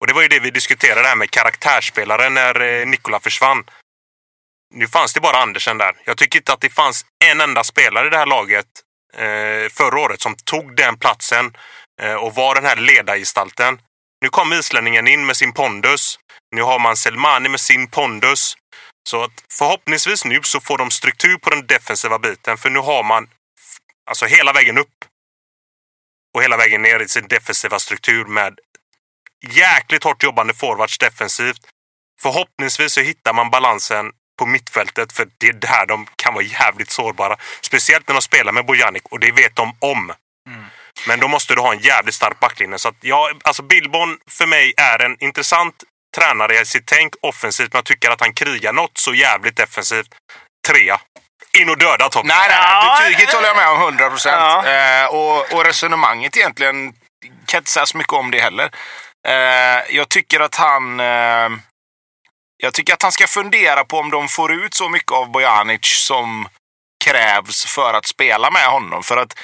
Och 0.00 0.06
det 0.06 0.12
var 0.12 0.22
ju 0.22 0.28
det 0.28 0.40
vi 0.40 0.50
diskuterade 0.50 1.08
här 1.08 1.16
med 1.16 1.30
karaktärsspelare 1.30 2.30
när 2.30 2.60
eh, 2.60 2.86
Nikola 2.86 3.20
försvann. 3.20 3.64
Nu 4.74 4.88
fanns 4.88 5.14
det 5.14 5.20
bara 5.20 5.36
Andersen 5.36 5.78
där. 5.78 5.96
Jag 6.04 6.16
tycker 6.16 6.38
inte 6.38 6.52
att 6.52 6.60
det 6.60 6.70
fanns 6.70 7.04
en 7.24 7.40
enda 7.40 7.64
spelare 7.64 8.06
i 8.06 8.10
det 8.10 8.18
här 8.18 8.26
laget 8.26 8.66
eh, 9.14 9.68
förra 9.72 10.00
året 10.00 10.20
som 10.20 10.36
tog 10.36 10.76
den 10.76 10.98
platsen 10.98 11.56
Eh, 12.02 12.14
och 12.14 12.34
var 12.34 12.54
den 12.54 12.64
här 12.64 12.76
ledargestalten. 12.76 13.80
Nu 14.22 14.28
kom 14.28 14.52
islänningen 14.52 15.08
in 15.08 15.26
med 15.26 15.36
sin 15.36 15.52
pondus. 15.52 16.18
Nu 16.54 16.62
har 16.62 16.78
man 16.78 16.96
Selmani 16.96 17.48
med 17.48 17.60
sin 17.60 17.90
pondus. 17.90 18.56
Så 19.08 19.22
att 19.22 19.44
förhoppningsvis 19.52 20.24
nu 20.24 20.40
så 20.42 20.60
får 20.60 20.78
de 20.78 20.90
struktur 20.90 21.36
på 21.36 21.50
den 21.50 21.66
defensiva 21.66 22.18
biten 22.18 22.58
för 22.58 22.70
nu 22.70 22.78
har 22.78 23.04
man 23.04 23.28
alltså 24.10 24.26
hela 24.26 24.52
vägen 24.52 24.78
upp 24.78 25.04
och 26.34 26.42
hela 26.42 26.56
vägen 26.56 26.82
ner 26.82 27.00
i 27.00 27.08
sin 27.08 27.28
defensiva 27.28 27.78
struktur 27.78 28.24
med 28.24 28.58
jäkligt 29.48 30.04
hårt 30.04 30.22
jobbande 30.22 30.54
forwards 30.54 30.98
defensivt. 30.98 31.60
Förhoppningsvis 32.20 32.92
så 32.92 33.00
hittar 33.00 33.32
man 33.32 33.50
balansen 33.50 34.12
på 34.38 34.46
mittfältet 34.46 35.12
för 35.12 35.28
det 35.38 35.48
är 35.48 35.52
där 35.52 35.86
de 35.86 36.06
kan 36.16 36.34
vara 36.34 36.44
jävligt 36.44 36.90
sårbara. 36.90 37.36
Speciellt 37.60 38.08
när 38.08 38.14
de 38.14 38.22
spelar 38.22 38.52
med 38.52 38.66
Bojanic 38.66 39.02
och 39.10 39.20
det 39.20 39.32
vet 39.32 39.56
de 39.56 39.76
om. 39.80 40.12
Mm. 40.48 40.64
Men 41.06 41.20
då 41.20 41.28
måste 41.28 41.54
du 41.54 41.60
ha 41.60 41.72
en 41.72 41.78
jävligt 41.80 42.14
stark 42.14 42.40
backlinje. 42.40 42.78
Så 42.78 42.88
att, 42.88 42.96
ja, 43.00 43.30
alltså 43.44 43.62
Billborn 43.62 44.18
för 44.30 44.46
mig 44.46 44.74
är 44.76 45.02
en 45.04 45.16
intressant 45.20 45.74
tränare 46.16 46.60
i 46.60 46.64
sitt 46.64 46.86
tänk 46.86 47.14
offensivt, 47.22 47.72
men 47.72 47.78
jag 47.78 47.84
tycker 47.84 48.10
att 48.10 48.20
han 48.20 48.34
krigar 48.34 48.72
något 48.72 48.98
så 48.98 49.14
jävligt 49.14 49.56
defensivt. 49.56 50.08
Trea. 50.68 51.00
In 51.58 51.70
och 51.70 51.78
döda 51.78 52.08
Tobbe. 52.08 52.28
Nej, 52.28 52.48
nej, 52.48 52.58
Ja, 52.60 52.98
nej. 53.00 53.10
Betyget 53.10 53.34
håller 53.34 53.46
jag 53.48 53.56
med 53.56 53.68
om 53.68 53.82
100 53.82 54.10
procent. 54.10 54.36
Ja. 54.36 54.66
Eh, 54.66 55.06
och, 55.06 55.52
och 55.52 55.64
resonemanget 55.64 56.36
egentligen 56.36 56.92
kan 57.46 57.58
inte 57.58 57.70
säga 57.70 57.86
så 57.86 57.96
mycket 57.96 58.12
om 58.12 58.30
det 58.30 58.40
heller. 58.40 58.70
Eh, 59.28 59.96
jag 59.96 60.08
tycker 60.08 60.40
att 60.40 60.54
han... 60.54 61.00
Eh, 61.00 61.48
jag 62.62 62.74
tycker 62.74 62.92
att 62.92 63.02
han 63.02 63.12
ska 63.12 63.26
fundera 63.26 63.84
på 63.84 63.98
om 63.98 64.10
de 64.10 64.28
får 64.28 64.52
ut 64.52 64.74
så 64.74 64.88
mycket 64.88 65.12
av 65.12 65.30
Bojanic 65.30 65.80
som 65.82 66.48
krävs 67.04 67.66
för 67.66 67.94
att 67.94 68.06
spela 68.06 68.50
med 68.50 68.66
honom. 68.66 69.02
För 69.02 69.16
att 69.16 69.38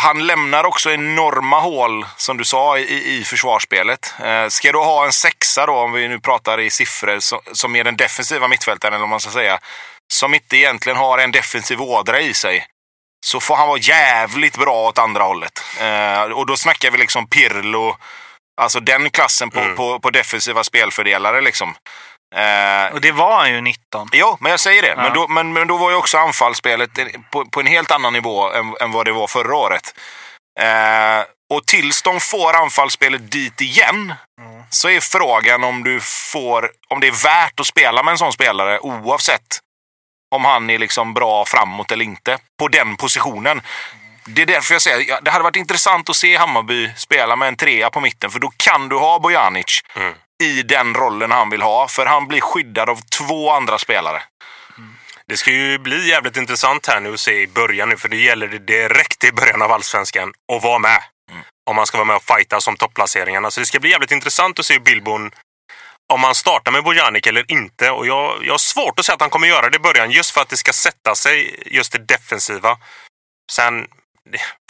han 0.00 0.26
lämnar 0.26 0.64
också 0.64 0.90
enorma 0.90 1.60
hål, 1.60 2.06
som 2.16 2.36
du 2.36 2.44
sa, 2.44 2.78
i, 2.78 3.16
i 3.18 3.24
försvarsspelet. 3.24 4.14
Eh, 4.24 4.48
ska 4.48 4.72
du 4.72 4.78
ha 4.78 5.04
en 5.06 5.12
sexa 5.12 5.66
då, 5.66 5.72
om 5.72 5.92
vi 5.92 6.08
nu 6.08 6.20
pratar 6.20 6.60
i 6.60 6.70
siffror, 6.70 7.20
så, 7.20 7.42
som 7.52 7.76
är 7.76 7.84
den 7.84 7.96
defensiva 7.96 8.48
mittfältaren, 8.48 8.94
eller 8.94 9.00
vad 9.00 9.08
man 9.08 9.20
ska 9.20 9.30
säga, 9.30 9.58
som 10.12 10.34
inte 10.34 10.56
egentligen 10.56 10.98
har 10.98 11.18
en 11.18 11.32
defensiv 11.32 11.82
ådra 11.82 12.20
i 12.20 12.34
sig, 12.34 12.66
så 13.26 13.40
får 13.40 13.56
han 13.56 13.68
vara 13.68 13.78
jävligt 13.78 14.56
bra 14.58 14.88
åt 14.88 14.98
andra 14.98 15.22
hållet. 15.22 15.64
Eh, 15.80 16.22
och 16.22 16.46
då 16.46 16.56
snackar 16.56 16.90
vi 16.90 16.98
liksom 16.98 17.26
Pirlo, 17.28 17.96
alltså 18.60 18.80
den 18.80 19.10
klassen 19.10 19.50
på, 19.50 19.60
Mm. 19.60 19.76
på, 19.76 20.00
på 20.00 20.10
defensiva 20.10 20.64
spelfördelare. 20.64 21.40
Liksom. 21.40 21.74
Eh, 22.34 22.94
Och 22.94 23.00
det 23.00 23.12
var 23.12 23.36
han 23.36 23.50
ju 23.52 23.60
19. 23.60 24.08
Jo, 24.12 24.36
men 24.40 24.50
jag 24.50 24.60
säger 24.60 24.82
det. 24.82 24.88
Ja. 24.88 24.96
Men, 25.02 25.12
då, 25.14 25.28
men, 25.28 25.52
men 25.52 25.66
då 25.68 25.76
var 25.76 25.90
ju 25.90 25.96
också 25.96 26.18
anfallsspelet 26.18 26.90
på, 27.30 27.44
på 27.44 27.60
en 27.60 27.66
helt 27.66 27.90
annan 27.90 28.12
nivå 28.12 28.52
än, 28.52 28.74
än 28.80 28.92
vad 28.92 29.04
det 29.06 29.12
var 29.12 29.26
förra 29.26 29.56
året. 29.56 29.94
Eh, 30.60 31.24
och 31.54 31.66
tills 31.66 32.02
de 32.02 32.20
får 32.20 32.56
anfallsspelet 32.56 33.30
dit 33.32 33.60
igen, 33.60 34.14
Mm. 34.40 34.62
så 34.70 34.88
är 34.88 35.00
frågan 35.00 35.64
om 35.64 35.84
du 35.84 36.00
får, 36.32 36.70
om 36.88 37.00
det 37.00 37.06
är 37.06 37.24
värt 37.24 37.60
att 37.60 37.66
spela 37.66 38.02
med 38.02 38.12
en 38.12 38.18
sån 38.18 38.32
spelare 38.32 38.78
oavsett 38.80 39.58
om 40.34 40.44
han 40.44 40.70
är 40.70 40.78
liksom 40.78 41.14
bra 41.14 41.44
framåt 41.44 41.92
eller 41.92 42.04
inte 42.04 42.38
på 42.58 42.68
den 42.68 42.96
positionen. 42.96 43.62
Det 44.26 44.42
är 44.42 44.46
därför 44.46 44.74
jag 44.74 44.82
säger 44.82 45.20
det 45.22 45.30
hade 45.30 45.44
varit 45.44 45.56
intressant 45.56 46.10
att 46.10 46.16
se 46.16 46.36
Hammarby 46.36 46.90
spela 46.96 47.36
med 47.36 47.48
en 47.48 47.56
trea 47.56 47.90
på 47.90 48.00
mitten 48.00 48.30
för 48.30 48.38
då 48.40 48.50
kan 48.56 48.88
du 48.88 48.96
ha 48.96 49.18
Bojanic 49.18 49.80
Mm. 49.96 50.14
I 50.42 50.62
den 50.62 50.94
rollen 50.94 51.30
han 51.30 51.50
vill 51.50 51.62
ha 51.62 51.88
för 51.88 52.06
han 52.06 52.28
blir 52.28 52.40
skyddad 52.40 52.88
av 52.88 53.00
två 53.18 53.50
andra 53.50 53.78
spelare. 53.78 54.22
Det 55.28 55.36
ska 55.36 55.50
ju 55.50 55.78
bli 55.78 56.08
jävligt 56.08 56.36
intressant 56.36 56.86
här 56.86 57.00
nu 57.00 57.14
att 57.14 57.20
se 57.20 57.42
i 57.42 57.46
början 57.46 57.88
nu, 57.88 57.96
för 57.96 58.08
det 58.08 58.16
gäller 58.16 58.48
det 58.48 58.58
direkt 58.58 59.24
i 59.24 59.32
början 59.32 59.62
av 59.62 59.72
allsvenskan 59.72 60.32
att 60.52 60.62
vara 60.62 60.78
med. 60.78 61.02
Om 61.70 61.76
man 61.76 61.86
ska 61.86 61.98
vara 61.98 62.06
med 62.06 62.16
och 62.16 62.22
fighta 62.22 62.60
som 62.60 62.76
topplaceringarna. 62.76 63.50
Så 63.50 63.60
det 63.60 63.66
ska 63.66 63.80
bli 63.80 63.90
jävligt 63.90 64.12
intressant 64.12 64.58
att 64.58 64.66
se 64.66 64.78
Billborn 64.78 65.30
om 66.12 66.24
han 66.24 66.34
startar 66.34 66.72
med 66.72 66.84
Bojanic 66.84 67.26
eller 67.26 67.52
inte. 67.52 67.90
Och 67.90 68.06
jag, 68.06 68.44
jag 68.44 68.52
har 68.52 68.58
svårt 68.58 68.98
att 68.98 69.06
säga 69.06 69.14
att 69.14 69.20
han 69.20 69.30
kommer 69.30 69.48
göra 69.48 69.70
det 69.70 69.76
i 69.76 69.80
början 69.80 70.10
just 70.10 70.30
för 70.30 70.40
att 70.40 70.48
det 70.48 70.56
ska 70.56 70.72
sätta 70.72 71.14
sig 71.14 71.62
just 71.66 71.92
det 71.92 71.98
defensiva. 71.98 72.78
Sen, 73.52 73.86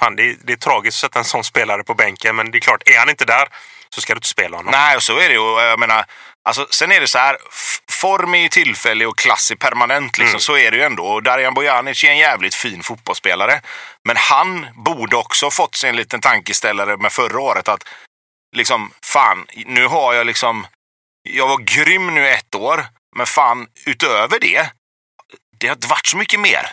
fan, 0.00 0.16
det, 0.16 0.22
är, 0.22 0.36
det 0.44 0.52
är 0.52 0.56
tragiskt 0.56 0.96
att 1.04 1.10
sätta 1.10 1.18
en 1.18 1.24
sån 1.24 1.44
spelare 1.44 1.84
på 1.84 1.94
bänken, 1.94 2.36
men 2.36 2.50
det 2.50 2.58
är 2.58 2.60
klart, 2.60 2.88
är 2.88 2.98
han 2.98 3.10
inte 3.10 3.24
där 3.24 3.48
så 3.88 4.00
ska 4.00 4.14
du 4.14 4.18
inte 4.18 4.28
spela 4.28 4.56
honom. 4.56 4.72
Nej, 4.72 4.96
och 4.96 5.02
så 5.02 5.18
är 5.18 5.28
det 5.28 5.34
ju. 5.34 5.60
Jag 5.60 5.78
menar, 5.78 6.04
alltså, 6.48 6.66
sen 6.70 6.92
är 6.92 7.00
det 7.00 7.08
så 7.08 7.18
här. 7.18 7.36
Form 7.90 8.34
är 8.34 8.38
ju 8.38 8.48
tillfällig 8.48 9.08
och 9.08 9.18
klass 9.18 9.50
är 9.50 9.56
permanent. 9.56 10.18
Liksom. 10.18 10.28
Mm. 10.28 10.40
Så 10.40 10.56
är 10.56 10.70
det 10.70 10.76
ju 10.76 10.82
ändå. 10.82 11.06
Och 11.06 11.22
Darijan 11.22 11.54
Bojanic 11.54 12.04
är 12.04 12.08
en 12.08 12.18
jävligt 12.18 12.54
fin 12.54 12.82
fotbollsspelare. 12.82 13.60
Men 14.04 14.16
han 14.16 14.66
borde 14.74 15.16
också 15.16 15.50
fått 15.50 15.74
sig 15.74 15.90
en 15.90 15.96
liten 15.96 16.20
tankeställare 16.20 16.96
med 16.96 17.12
förra 17.12 17.40
året. 17.40 17.68
Att 17.68 17.88
liksom, 18.56 18.92
fan, 19.02 19.46
nu 19.54 19.86
har 19.86 20.14
jag 20.14 20.26
liksom... 20.26 20.66
Jag 21.28 21.48
var 21.48 21.58
grym 21.58 22.14
nu 22.14 22.28
ett 22.28 22.54
år. 22.54 22.86
Men 23.16 23.26
fan, 23.26 23.66
utöver 23.86 24.38
det. 24.40 24.70
Det 25.60 25.66
har 25.66 25.74
inte 25.74 25.88
varit 25.88 26.06
så 26.06 26.16
mycket 26.16 26.40
mer. 26.40 26.70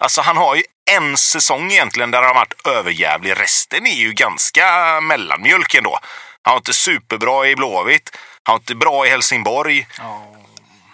Alltså 0.00 0.20
han 0.20 0.36
har 0.36 0.54
ju 0.56 0.62
en 0.90 1.16
säsong 1.16 1.72
egentligen 1.72 2.10
där 2.10 2.18
han 2.18 2.26
har 2.28 2.34
varit 2.34 2.66
överjävlig. 2.66 3.40
Resten 3.40 3.86
är 3.86 3.94
ju 3.94 4.12
ganska 4.12 5.00
mellanmjölk 5.00 5.74
ändå. 5.74 5.98
Han 6.44 6.52
var 6.52 6.56
inte 6.58 6.72
superbra 6.74 7.46
i 7.48 7.56
Blåvitt. 7.56 8.10
Han 8.44 8.52
var 8.54 8.58
inte 8.58 8.74
bra 8.74 9.06
i 9.06 9.10
Helsingborg. 9.10 9.86
Ja, 9.98 10.24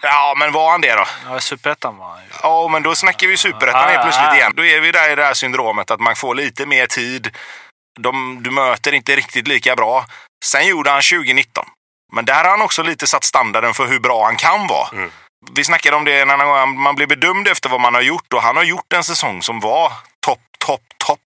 Ja, 0.01 0.33
men 0.37 0.51
var 0.51 0.71
han 0.71 0.81
det 0.81 0.95
då? 0.95 1.05
ja 1.25 1.39
superettan 1.39 1.97
var 1.97 2.09
han 2.09 2.19
ju. 2.23 2.29
Ja, 2.43 2.67
men 2.67 2.83
då 2.83 2.95
snackar 2.95 3.27
vi 3.27 3.37
superettan 3.37 3.81
Ja, 3.81 3.87
helt 3.87 3.95
ja, 3.95 4.01
plötsligt 4.03 4.25
ja. 4.27 4.35
igen. 4.35 4.51
Då 4.55 4.65
är 4.65 4.79
vi 4.79 4.91
där 4.91 5.09
i 5.11 5.15
det 5.15 5.23
här 5.25 5.33
syndromet 5.33 5.91
att 5.91 5.99
man 5.99 6.15
får 6.15 6.35
lite 6.35 6.65
mer 6.65 6.87
tid. 6.87 7.35
De, 7.99 8.43
du 8.43 8.51
möter 8.51 8.91
inte 8.93 9.15
riktigt 9.15 9.47
lika 9.47 9.75
bra. 9.75 10.05
Sen 10.45 10.67
gjorde 10.67 10.89
han 10.89 11.01
2019. 11.01 11.65
Men 12.13 12.25
där 12.25 12.43
har 12.43 12.49
han 12.51 12.61
också 12.61 12.83
lite 12.83 13.07
satt 13.07 13.23
standarden 13.23 13.73
för 13.73 13.87
hur 13.87 13.99
bra 13.99 14.25
han 14.25 14.35
kan 14.35 14.67
vara. 14.67 14.87
Mm. 14.93 15.11
Vi 15.51 15.63
snackade 15.63 15.95
om 15.95 16.05
det 16.05 16.25
när 16.25 16.37
han- 16.37 16.77
man 16.77 16.95
blir 16.95 17.07
bedömd 17.07 17.47
efter 17.47 17.69
vad 17.69 17.81
man 17.81 17.93
har 17.93 18.01
gjort 18.01 18.33
och 18.33 18.41
han 18.41 18.55
har 18.55 18.63
gjort 18.63 18.93
en 18.93 19.03
säsong 19.03 19.41
som 19.41 19.59
var 19.59 19.93
topp, 20.25 20.39
topp, 20.59 20.81
topp. 20.97 21.19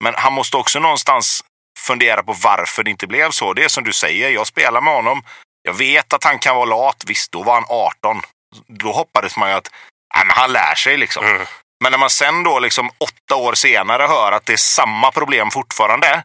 Men 0.00 0.14
han 0.16 0.32
måste 0.32 0.56
också 0.56 0.78
någonstans 0.80 1.44
fundera 1.88 2.22
på 2.22 2.32
varför 2.32 2.84
det 2.84 2.90
inte 2.90 3.06
blev 3.06 3.30
så. 3.30 3.52
Det 3.54 3.64
är 3.64 3.68
som 3.68 3.84
du 3.84 3.92
säger, 3.92 4.30
jag 4.30 4.46
spelar 4.46 4.80
med 4.80 4.94
honom. 4.94 5.22
Jag 5.62 5.74
vet 5.74 6.12
att 6.12 6.24
han 6.24 6.38
kan 6.38 6.56
vara 6.56 6.64
lat. 6.64 7.04
Visst, 7.06 7.32
då 7.32 7.42
var 7.42 7.54
han 7.54 7.64
18. 7.68 8.20
Då 8.66 8.92
hoppades 8.92 9.36
man 9.36 9.50
ju 9.50 9.54
att 9.56 9.70
nej, 10.14 10.24
men 10.26 10.36
han 10.36 10.52
lär 10.52 10.74
sig 10.74 10.96
liksom. 10.96 11.24
Mm. 11.24 11.46
Men 11.82 11.92
när 11.92 11.98
man 11.98 12.10
sen 12.10 12.42
då 12.42 12.58
liksom 12.58 12.90
åtta 12.98 13.36
år 13.36 13.54
senare 13.54 14.02
hör 14.02 14.32
att 14.32 14.46
det 14.46 14.52
är 14.52 14.56
samma 14.80 15.10
problem 15.10 15.50
fortfarande. 15.50 16.22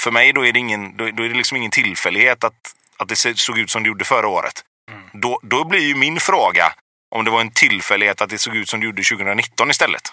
För 0.00 0.10
mig 0.10 0.32
då 0.32 0.46
är 0.46 0.52
det, 0.52 0.58
ingen, 0.58 0.96
då, 0.96 1.04
då 1.10 1.22
är 1.22 1.28
det 1.28 1.34
liksom 1.34 1.56
ingen 1.56 1.70
tillfällighet 1.70 2.44
att, 2.44 2.74
att 2.96 3.08
det 3.08 3.16
såg 3.16 3.58
ut 3.58 3.70
som 3.70 3.82
det 3.82 3.86
gjorde 3.86 4.04
förra 4.04 4.28
året. 4.28 4.62
Då, 5.12 5.40
då 5.42 5.64
blir 5.64 5.80
ju 5.80 5.94
min 5.94 6.20
fråga 6.20 6.72
om 7.14 7.24
det 7.24 7.30
var 7.30 7.40
en 7.40 7.50
tillfällighet 7.50 8.20
att 8.20 8.30
det 8.30 8.38
såg 8.38 8.56
ut 8.56 8.68
som 8.68 8.80
det 8.80 8.86
gjorde 8.86 9.02
2019 9.02 9.70
istället. 9.70 10.12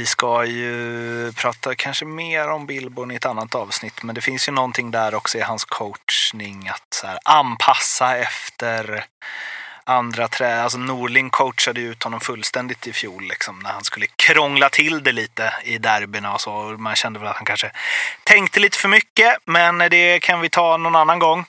Vi 0.00 0.06
ska 0.06 0.44
ju 0.44 1.32
prata 1.32 1.74
kanske 1.74 2.04
mer 2.04 2.50
om 2.50 2.66
Billborn 2.66 3.10
i 3.10 3.14
ett 3.14 3.26
annat 3.26 3.54
avsnitt, 3.54 4.02
men 4.02 4.14
det 4.14 4.20
finns 4.20 4.48
ju 4.48 4.52
någonting 4.52 4.90
där 4.90 5.14
också 5.14 5.38
i 5.38 5.40
hans 5.40 5.64
coachning 5.64 6.68
att 6.68 6.94
så 6.94 7.06
här, 7.06 7.18
anpassa 7.24 8.16
efter 8.16 9.04
andra 9.84 10.28
trä. 10.28 10.62
Alltså 10.62 10.78
Norling 10.78 11.30
coachade 11.30 11.80
ju 11.80 11.90
ut 11.90 12.02
honom 12.02 12.20
fullständigt 12.20 12.86
i 12.86 12.92
fjol 12.92 13.22
liksom, 13.22 13.58
när 13.58 13.70
han 13.70 13.84
skulle 13.84 14.06
krångla 14.06 14.68
till 14.68 15.02
det 15.02 15.12
lite 15.12 15.52
i 15.64 15.78
derbyna 15.78 16.34
och 16.34 16.40
så. 16.40 16.76
Man 16.78 16.96
kände 16.96 17.18
väl 17.18 17.28
att 17.28 17.36
han 17.36 17.46
kanske 17.46 17.70
tänkte 18.24 18.60
lite 18.60 18.78
för 18.78 18.88
mycket, 18.88 19.36
men 19.44 19.78
det 19.78 20.20
kan 20.20 20.40
vi 20.40 20.48
ta 20.48 20.76
någon 20.76 20.96
annan 20.96 21.18
gång. 21.18 21.44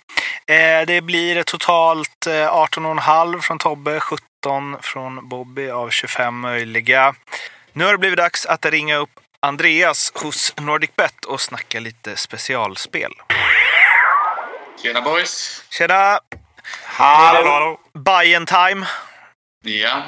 Eh, 0.46 0.86
det 0.88 1.02
blir 1.02 1.44
totalt 1.44 2.28
eh, 2.28 2.32
18,5 2.32 3.42
från 3.42 3.58
Tobbe, 3.58 4.00
17 4.00 4.78
från 4.82 5.30
Bobby 5.30 5.70
av 5.70 5.90
25 5.90 6.40
möjliga. 6.40 7.16
Nu 7.74 7.86
har 7.86 7.92
det 7.92 7.98
blivit 7.98 8.18
dags 8.18 8.46
att 8.46 8.66
ringa 8.66 8.96
upp 8.96 9.10
Andreas 9.40 10.12
hos 10.16 10.54
NordicBet 10.58 11.26
och 11.26 11.42
snacka 11.42 11.80
lite 11.80 12.16
specialspel. 12.16 13.12
Tjena 14.82 15.02
boys! 15.02 15.64
Tjena! 15.70 16.20
Hallå, 16.84 17.50
hallå. 17.50 17.80
Bayern 17.94 18.46
time. 18.46 18.88
Ja. 19.64 20.04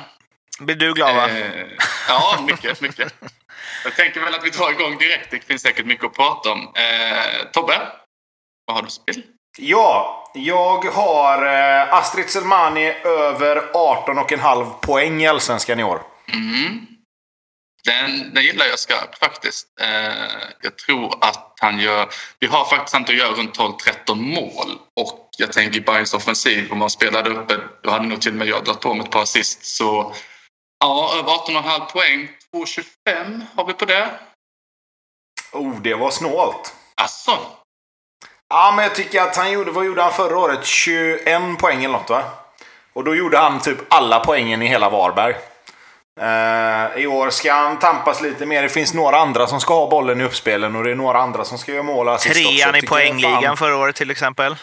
Blir 0.59 0.75
du 0.75 0.93
glad 0.93 1.15
va? 1.15 1.29
Eh, 1.29 1.65
ja, 2.07 2.39
mycket, 2.47 2.81
mycket. 2.81 3.13
Jag 3.83 3.95
tänker 3.95 4.21
väl 4.21 4.35
att 4.35 4.43
vi 4.43 4.49
drar 4.49 4.71
igång 4.71 4.97
direkt. 4.97 5.31
Det 5.31 5.39
finns 5.39 5.61
säkert 5.61 5.85
mycket 5.85 6.05
att 6.05 6.13
prata 6.13 6.51
om. 6.51 6.59
Eh, 6.75 7.45
Tobbe, 7.51 7.81
vad 8.65 8.75
har 8.75 8.83
du 8.83 8.89
spel? 8.89 9.23
Ja, 9.57 10.23
jag 10.33 10.85
har 10.85 11.45
eh, 11.45 11.93
Astrid 11.93 12.29
Selmani 12.29 12.93
över 13.03 13.57
18,5 13.73 14.79
poäng 14.81 15.21
i 15.21 15.27
Allsvenskan 15.27 15.79
i 15.79 15.83
år. 15.83 16.01
Mm. 16.33 16.87
Den, 17.85 18.33
den 18.33 18.43
gillar 18.43 18.65
jag 18.65 18.79
skarpt 18.79 19.19
faktiskt. 19.19 19.67
Eh, 19.81 20.47
jag 20.61 20.77
tror 20.77 21.17
att 21.21 21.57
han 21.59 21.79
gör... 21.79 22.09
Vi 22.39 22.47
har 22.47 22.65
faktiskt 22.65 22.93
han 22.93 23.03
att 23.03 23.15
göra 23.15 23.31
runt 23.31 23.57
12-13 23.57 24.15
mål. 24.15 24.79
Och 24.95 25.29
jag 25.37 25.53
tänker 25.53 25.81
Bayerns 25.81 26.13
offensiv, 26.13 26.71
om 26.71 26.77
man 26.77 26.89
spelade 26.89 27.29
uppe, 27.29 27.57
då 27.83 27.89
hade 27.89 28.05
nog 28.05 28.21
till 28.21 28.31
och 28.31 28.37
med 28.37 28.47
jag 28.47 28.63
dragit 28.63 28.81
på 28.81 28.93
mig 28.93 29.03
ett 29.05 29.11
par 29.11 29.21
assist. 29.21 29.65
Så 29.65 30.15
ja, 30.79 31.15
över 31.19 31.31
18,5 31.31 31.91
poäng. 31.91 32.29
2,25 32.53 33.41
har 33.55 33.65
vi 33.65 33.73
på 33.73 33.85
det. 33.85 34.19
Oh, 35.51 35.81
det 35.81 35.93
var 35.93 36.11
snålt. 36.11 36.73
Alltså, 36.95 37.39
Ja, 38.49 38.73
men 38.75 38.83
jag 38.83 38.95
tycker 38.95 39.21
att 39.21 39.35
han 39.35 39.51
gjorde, 39.51 39.71
vad 39.71 39.85
gjorde 39.85 40.01
han 40.01 40.13
förra 40.13 40.37
året? 40.37 40.65
21 40.65 41.57
poäng 41.59 41.83
eller 41.83 41.97
något 41.97 42.09
va? 42.09 42.23
Och 42.93 43.03
då 43.03 43.15
gjorde 43.15 43.37
han 43.37 43.59
typ 43.59 43.77
alla 43.93 44.19
poängen 44.19 44.61
i 44.61 44.67
hela 44.67 44.89
Varberg. 44.89 45.35
Eh, 46.21 47.01
I 47.03 47.07
år 47.07 47.29
ska 47.29 47.53
han 47.53 47.79
tampas 47.79 48.21
lite 48.21 48.45
mer. 48.45 48.61
Det 48.63 48.69
finns 48.69 48.93
några 48.93 49.17
andra 49.17 49.47
som 49.47 49.59
ska 49.61 49.73
ha 49.73 49.89
bollen 49.89 50.21
i 50.21 50.23
uppspelen 50.23 50.75
och 50.75 50.83
det 50.83 50.91
är 50.91 50.95
några 50.95 51.19
andra 51.19 51.45
som 51.45 51.57
ska 51.57 51.71
göra 51.71 51.83
mål 51.83 52.07
och 52.07 52.13
assist 52.13 52.35
också. 52.45 52.49
Trean 52.57 52.75
i 52.75 52.81
poängligan 52.81 53.43
fan- 53.43 53.57
förra 53.57 53.77
året 53.77 53.95
till 53.95 54.11
exempel. 54.11 54.55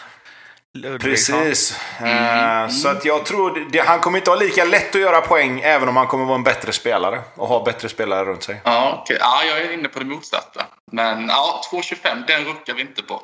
Ludvigsson. 0.73 1.39
Precis. 1.39 1.79
Eh, 2.01 2.67
Så 2.67 2.87
att 2.89 3.05
jag 3.05 3.25
tror 3.25 3.67
det, 3.71 3.79
han 3.79 3.99
kommer 3.99 4.17
inte 4.17 4.31
ha 4.31 4.35
lika 4.37 4.65
lätt 4.65 4.95
att 4.95 5.01
göra 5.01 5.21
poäng 5.21 5.61
även 5.63 5.89
om 5.89 5.97
han 5.97 6.07
kommer 6.07 6.25
vara 6.25 6.35
en 6.35 6.43
bättre 6.43 6.71
spelare 6.71 7.21
och 7.35 7.47
ha 7.47 7.63
bättre 7.63 7.89
spelare 7.89 8.25
runt 8.25 8.43
sig. 8.43 8.61
Ja, 8.63 8.97
okej. 9.01 9.17
ja, 9.19 9.43
jag 9.43 9.57
är 9.57 9.73
inne 9.73 9.87
på 9.87 9.99
det 9.99 10.05
motsatta. 10.05 10.65
Men 10.91 11.27
ja, 11.29 11.61
2,25 11.71 12.23
den 12.27 12.45
ruckar 12.45 12.73
vi 12.73 12.81
inte 12.81 13.03
på. 13.03 13.21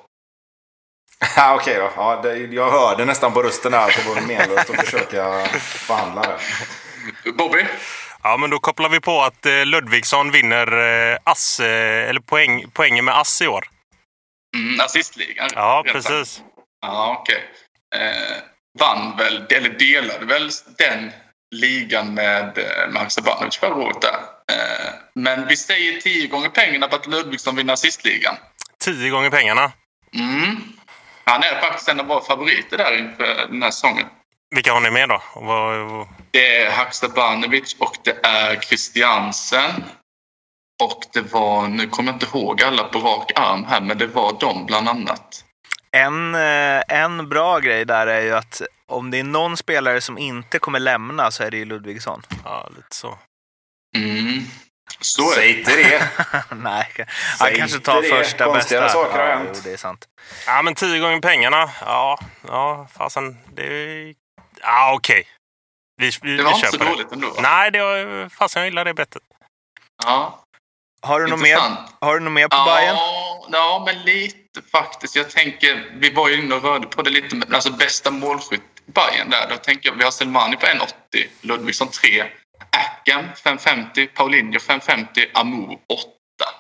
Ja, 1.36 1.56
Okej 1.56 1.76
då. 1.76 1.90
Ja, 1.96 2.20
det, 2.24 2.38
jag 2.38 2.72
hörde 2.72 3.06
nästan 3.06 3.34
på 3.34 3.44
rösten 3.44 3.72
där 3.72 3.80
att 3.80 3.96
det 4.04 4.10
var 4.10 4.22
menlöst 4.22 4.70
att 4.70 4.76
försöka 4.86 5.46
förhandla 5.60 6.22
det. 6.22 7.32
Bobby? 7.32 7.66
Ja, 8.28 8.38
men 8.38 8.50
då 8.50 8.60
kopplar 8.60 8.90
vi 8.90 9.00
på 9.00 9.22
att 9.22 9.46
eh, 9.46 9.66
Ludvigsson 9.66 10.32
vinner 10.32 10.68
eh, 11.12 11.18
ass, 11.24 11.60
eh, 11.60 12.10
eller 12.10 12.20
poäng, 12.20 12.66
poängen 12.74 13.06
med 13.06 13.18
ass 13.18 13.42
i 13.42 13.48
år. 13.48 13.68
Mm, 14.56 14.80
assistligan. 14.80 15.50
Ja, 15.56 15.84
precis. 15.88 16.42
Ja, 16.82 17.18
okej. 17.20 17.44
Eh, 17.96 18.38
vann 18.80 19.18
väl, 19.18 19.46
eller 19.50 19.70
delade 19.70 20.26
väl 20.26 20.50
den 20.78 21.12
ligan 21.56 22.14
med 22.14 22.60
Mark 22.90 23.12
Sabanovic 23.12 23.58
förra 23.58 23.76
året 23.76 24.02
där. 24.02 24.20
Eh, 24.52 24.94
men 25.16 25.48
vi 25.48 25.58
säger 25.58 26.02
tio 26.02 26.28
gånger 26.28 26.50
pengarna 26.50 26.88
på 26.88 26.96
att 26.96 27.08
Ludvigsson 27.08 27.56
vinner 27.56 27.74
assistligan. 27.74 28.36
Tio 28.84 29.10
gånger 29.10 29.30
pengarna. 29.30 29.72
Mm. 30.14 30.58
Han 31.24 31.44
är 31.44 31.62
faktiskt 31.62 31.90
en 31.90 32.00
av 32.00 32.06
våra 32.06 32.22
favoriter 32.22 32.78
där 32.78 32.98
inför 32.98 33.48
den 33.50 33.64
här 33.64 33.72
säsongen. 33.72 34.06
Vilka 34.56 34.74
har 34.74 34.80
ni 34.82 34.92
med 34.92 35.10
då? 35.10 35.22
Vad, 35.36 36.08
Det 36.32 36.56
är 36.58 36.72
Haksabanovic 36.72 37.76
och 37.80 37.96
det 38.04 38.26
är 38.26 38.56
Christiansen. 38.60 39.84
Och 40.84 41.04
det 41.14 41.22
var, 41.22 41.68
nu 41.68 41.88
kommer 41.88 42.12
jag 42.12 42.16
inte 42.16 42.38
ihåg 42.38 42.64
alla 42.64 42.84
på 42.84 43.00
rak 43.00 43.32
arm 43.36 43.66
här, 43.66 43.82
men 43.82 43.98
det 43.98 44.08
var 44.08 44.38
de 44.40 44.66
bland 44.66 44.90
annat. 44.90 45.44
En, 45.92 46.36
eh, 46.36 46.82
en 46.88 47.30
bra 47.30 47.60
grej 47.60 47.86
där 47.86 48.08
är 48.08 48.22
ju 48.22 48.36
att 48.36 48.62
om 48.88 49.12
det 49.12 49.20
är 49.20 49.24
någon 49.24 49.58
spelare 49.58 50.02
som 50.02 50.18
inte 50.18 50.60
kommer 50.60 50.80
lämna 50.80 51.32
så 51.32 51.44
är 51.44 51.52
det 51.52 51.58
ju 51.58 51.66
Ludvigsson. 51.66 52.22
ja, 52.44 52.70
lite 52.76 52.96
så. 52.96 53.18
Mm. 53.98 54.44
Så 55.00 55.22
är 55.22 55.36
det. 55.36 55.36
Säg 55.36 55.60
inte 55.60 55.76
det. 55.76 56.10
Nej, 56.56 56.94
han 57.40 57.48
Säg 57.48 57.58
kanske 57.58 57.80
tar 57.80 58.02
det. 58.02 58.08
första 58.10 58.46
Konstigare 58.46 58.84
bästa. 58.84 59.00
saker 59.04 59.20
har 59.20 59.28
ja, 59.28 59.36
hänt. 59.38 59.50
jo, 59.56 59.62
det 59.64 59.74
är 59.74 59.78
sant. 59.78 60.06
Ja, 60.46 60.62
men 60.62 60.76
tio 60.76 61.00
gånger 61.00 61.20
pengarna. 61.20 61.70
Ja, 61.82 62.20
ja 62.48 62.88
fasen. 62.98 63.38
Det 63.54 63.64
Ja, 64.62 64.94
okej. 64.96 65.28
Vi, 66.02 66.12
vi, 66.22 66.38
Det 66.38 66.44
var 66.44 66.52
vi 66.52 66.56
inte 66.58 66.72
så 66.72 66.78
det. 66.78 66.86
dåligt 66.86 67.12
ändå. 67.12 67.28
va? 67.30 67.36
Nej, 67.42 67.72
det 67.72 67.82
var, 67.82 68.30
fasen 68.30 68.60
jag 68.62 68.68
gillar 68.70 68.86
det 68.86 68.94
bettet. 68.94 69.24
Ja, 70.04 70.44
Har 71.02 71.20
du 71.20 71.28
något 71.28 71.40
mer, 71.40 71.50
intressant. 71.50 71.80
har 72.02 72.14
du 72.14 72.20
något 72.20 72.34
mer 72.34 72.48
på 72.48 72.58
Bayern? 72.66 72.96
Ja, 72.96 73.48
ja, 73.52 73.84
men 73.86 74.02
lite 74.04 74.62
faktiskt. 74.72 75.16
Jag 75.16 75.30
tänker, 75.30 75.92
vi 75.94 76.14
var 76.14 76.30
ju 76.30 76.36
inne 76.44 76.56
och 76.56 76.64
rörde 76.64 76.88
på 76.88 77.02
det 77.02 77.10
lite, 77.10 77.36
men 77.36 77.54
alltså 77.56 77.72
bästa 77.72 78.12
målskytt 78.12 78.62
i 78.88 78.92
Bayern 78.92 79.30
där. 79.30 79.48
Då 79.50 79.58
tänker 79.58 79.90
jag, 79.90 79.96
vi 79.96 80.04
har 80.04 80.12
Selmani 80.12 80.56
på 80.58 80.66
1,80, 80.66 80.86
Ludvigsson 81.42 81.88
3, 81.88 82.24
Acken 82.72 83.26
5,50, 83.36 84.08
Paulinho 84.08 84.60
5,50, 84.60 85.26
Amour 85.34 85.74
8. 85.74 85.80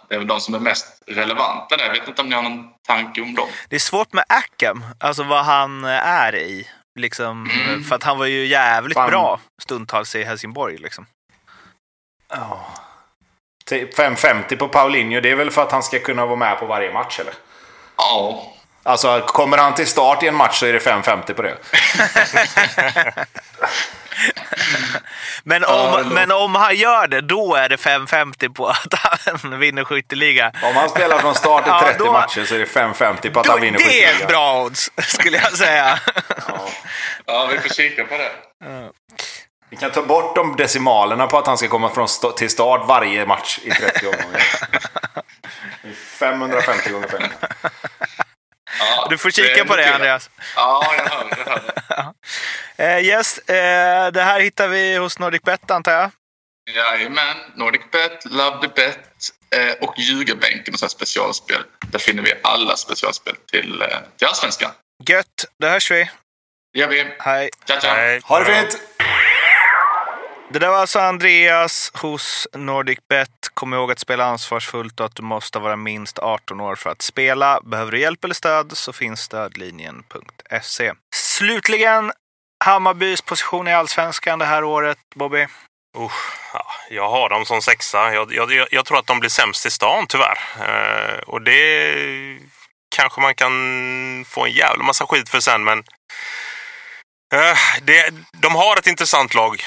Det 0.09 0.15
är 0.15 0.19
väl 0.19 0.27
de 0.27 0.39
som 0.41 0.53
är 0.55 0.59
mest 0.59 1.03
relevanta 1.07 1.77
där. 1.77 1.85
Jag 1.85 1.93
vet 1.93 2.07
inte 2.07 2.21
om 2.21 2.29
ni 2.29 2.35
har 2.35 2.43
någon 2.43 2.69
tanke 2.87 3.21
om 3.21 3.35
dem. 3.35 3.47
Det 3.69 3.75
är 3.75 3.79
svårt 3.79 4.13
med 4.13 4.23
Ackham, 4.29 4.85
alltså 4.99 5.23
vad 5.23 5.45
han 5.45 5.83
är 5.85 6.35
i. 6.35 6.67
Liksom, 6.97 7.49
Mm. 7.67 7.83
För 7.83 7.95
att 7.95 8.03
han 8.03 8.17
var 8.17 8.25
ju 8.25 8.45
jävligt 8.45 8.97
Fan. 8.97 9.09
bra 9.09 9.39
stundtals 9.61 10.15
i 10.15 10.23
Helsingborg. 10.23 10.77
Liksom. 10.77 11.05
Typ 13.65 13.95
550 13.95 14.55
på 14.57 14.67
Paulinho, 14.67 15.21
det 15.21 15.31
är 15.31 15.35
väl 15.35 15.51
för 15.51 15.63
att 15.63 15.71
han 15.71 15.83
ska 15.83 15.99
kunna 15.99 16.25
vara 16.25 16.35
med 16.35 16.59
på 16.59 16.65
varje 16.65 16.93
match 16.93 17.19
eller? 17.19 17.33
Ja, 17.97 18.53
Alltså, 18.83 19.21
kommer 19.21 19.57
han 19.57 19.73
till 19.75 19.87
start 19.87 20.23
i 20.23 20.27
en 20.27 20.35
match 20.35 20.59
så 20.59 20.65
är 20.65 20.73
det 20.73 20.79
550 20.79 21.33
på 21.33 21.41
det. 21.41 21.57
Men, 25.43 25.61
Ja, 25.61 25.97
om, 26.01 26.09
det- 26.09 26.15
men 26.15 26.31
om 26.31 26.55
han 26.55 26.75
gör 26.75 27.07
det, 27.07 27.21
då 27.21 27.55
är 27.55 27.69
det 27.69 27.77
550 27.77 28.49
på 28.49 28.67
att 28.67 28.93
han 28.93 29.59
vinner 29.59 29.83
skytteliga. 29.83 30.51
Om 30.63 30.75
han 30.75 30.89
spelar 30.89 31.19
från 31.19 31.35
start 31.35 31.65
i 31.65 31.69
Ja, 31.69 31.81
30 31.85 31.97
då- 32.03 32.11
matcher 32.11 32.45
så 32.45 32.55
är 32.55 32.59
det 32.59 32.65
550 32.65 33.29
på 33.29 33.39
att 33.39 33.45
Då, 33.45 33.51
han 33.51 33.61
vinner 33.61 33.77
det 33.79 34.03
är 34.03 34.27
bra 34.27 34.61
odds, 34.63 34.89
skulle 34.97 35.37
jag 35.37 35.53
säga. 35.57 35.99
ja 37.25 37.49
vi 37.51 37.59
får 37.59 37.69
kika 37.69 38.03
på 38.03 38.17
det. 38.17 38.31
Vi 39.69 39.77
kan 39.77 39.91
ta 39.91 40.01
bort 40.01 40.35
de 40.35 40.55
decimalerna 40.55 41.27
på 41.27 41.37
att 41.37 41.47
han 41.47 41.57
ska 41.57 41.67
komma 41.67 41.89
från 41.89 42.07
sta- 42.07 42.33
till 42.33 42.49
start 42.49 42.81
varje 42.87 43.25
match 43.25 43.59
i 43.63 43.71
30 43.71 44.05
omgångar. 44.07 44.43
550 46.19 46.89
gånger 46.91 47.07
5. 47.07 47.21
Ja, 48.79 49.07
Du 49.09 49.17
får 49.17 49.31
kika 49.31 49.65
på 49.65 49.75
det. 49.75 49.93
Andreas. 49.95 50.29
Ja, 50.55 50.85
jag 50.97 51.03
hör, 51.09 51.25
jag 51.45 51.51
hör. 51.51 51.61
Eh, 52.77 52.99
yes, 52.99 53.37
eh, 53.37 54.11
det 54.11 54.21
här 54.21 54.39
hittar 54.39 54.67
vi 54.67 54.97
hos 54.97 55.19
Nordic 55.19 55.41
Bet, 55.41 55.71
antar 55.71 55.91
jag. 55.91 56.11
Jajamän, 56.75 57.37
Nordic 57.55 57.81
Bet, 57.91 58.25
Love 58.25 58.61
the 58.61 58.67
Bet 58.67 58.99
eh, 59.55 59.87
och 59.87 59.93
Ljugarbänken 59.99 60.73
och 60.73 60.79
så 60.79 60.85
här 60.85 60.89
specialspel. 60.89 61.63
Där 61.91 61.99
finner 61.99 62.23
vi 62.23 62.33
alla 62.43 62.75
specialspel 62.75 63.35
till, 63.51 63.81
eh, 63.81 63.87
till 64.17 64.27
Allsvenskan. 64.27 64.71
Gött, 65.09 65.45
då 65.59 65.67
hörs 65.67 65.91
vi. 65.91 66.09
Det 66.73 66.79
gör 66.79 66.87
vi. 66.87 67.05
Hej. 67.19 67.49
Ciao, 67.67 67.79
ciao. 67.79 67.93
Nej, 67.93 68.21
Ha 68.23 68.39
det 68.39 68.45
fint! 68.45 68.81
Det 70.49 70.59
där 70.59 70.69
var 70.69 70.77
alltså 70.77 70.99
Andreas 70.99 71.91
hos 71.93 72.47
Nordic 72.53 72.99
Bet. 73.09 73.29
Kom 73.53 73.73
ihåg 73.73 73.91
att 73.91 73.99
spela 73.99 74.25
ansvarsfullt 74.25 74.99
och 74.99 75.05
att 75.05 75.15
du 75.15 75.23
måste 75.23 75.59
vara 75.59 75.75
minst 75.75 76.19
18 76.19 76.61
år 76.61 76.75
för 76.75 76.89
att 76.89 77.01
spela. 77.01 77.59
Behöver 77.63 77.91
du 77.91 77.99
hjälp 77.99 78.23
eller 78.23 78.35
stöd 78.35 78.77
så 78.77 78.93
finns 78.93 79.21
stödlinjen.se. 79.21 80.93
Slutligen 81.15 82.11
Hammarbys 82.65 83.21
position 83.21 83.67
i 83.67 83.73
allsvenskan 83.73 84.39
det 84.39 84.45
här 84.45 84.63
året, 84.63 84.97
Bobby. 85.15 85.41
Uh, 85.97 86.11
ja, 86.53 86.65
jag 86.89 87.09
har 87.09 87.29
dem 87.29 87.45
som 87.45 87.61
sexa. 87.61 88.13
Jag, 88.13 88.33
jag, 88.33 88.51
jag- 88.51 88.67
jag 88.71 88.85
tror 88.85 88.99
att 88.99 89.07
de 89.07 89.19
blir 89.19 89.29
sämst 89.29 89.65
i 89.65 89.71
stan 89.71 90.07
tyvärr. 90.07 90.39
Eh, 90.61 91.19
och 91.19 91.41
det 91.41 92.39
kanske 92.95 93.21
man 93.21 93.35
kan 93.35 93.51
få 94.29 94.45
en 94.45 94.51
jävla 94.51 94.83
massa 94.83 95.05
skit 95.05 95.29
för 95.29 95.39
sen, 95.39 95.63
men 95.63 95.79
eh, 97.33 97.57
det, 97.81 98.13
de 98.31 98.55
har 98.55 98.77
ett 98.77 98.87
intressant 98.87 99.33
lag 99.33 99.61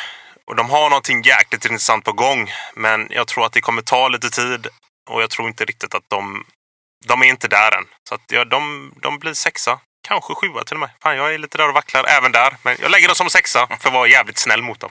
och 0.46 0.56
de 0.56 0.70
har 0.70 0.90
någonting 0.90 1.22
jäkligt 1.22 1.64
intressant 1.64 2.04
på 2.04 2.12
gång. 2.12 2.50
Men 2.74 3.08
jag 3.10 3.26
tror 3.28 3.46
att 3.46 3.52
det 3.52 3.60
kommer 3.60 3.82
ta 3.82 4.08
lite 4.08 4.30
tid 4.30 4.66
och 5.10 5.22
jag 5.22 5.30
tror 5.30 5.48
inte 5.48 5.64
riktigt 5.64 5.94
att 5.94 6.04
de... 6.08 6.44
De 7.06 7.22
är 7.22 7.26
inte 7.26 7.48
där 7.48 7.76
än. 7.76 7.84
Så 8.08 8.14
att 8.14 8.20
ja, 8.28 8.44
de, 8.44 8.92
de 9.02 9.18
blir 9.18 9.34
sexa. 9.34 9.80
Kanske 10.08 10.34
sjua 10.34 10.64
till 10.64 10.74
och 10.76 10.80
med. 10.80 10.90
Fan, 11.02 11.16
jag 11.16 11.34
är 11.34 11.38
lite 11.38 11.58
där 11.58 11.68
och 11.68 11.74
vacklar 11.74 12.04
även 12.04 12.32
där. 12.32 12.56
Men 12.62 12.76
jag 12.80 12.90
lägger 12.90 13.08
dem 13.08 13.16
som 13.16 13.30
sexa 13.30 13.66
för 13.66 13.88
att 13.88 13.94
vara 13.94 14.08
jävligt 14.08 14.38
snäll 14.38 14.62
mot 14.62 14.80
dem. 14.80 14.90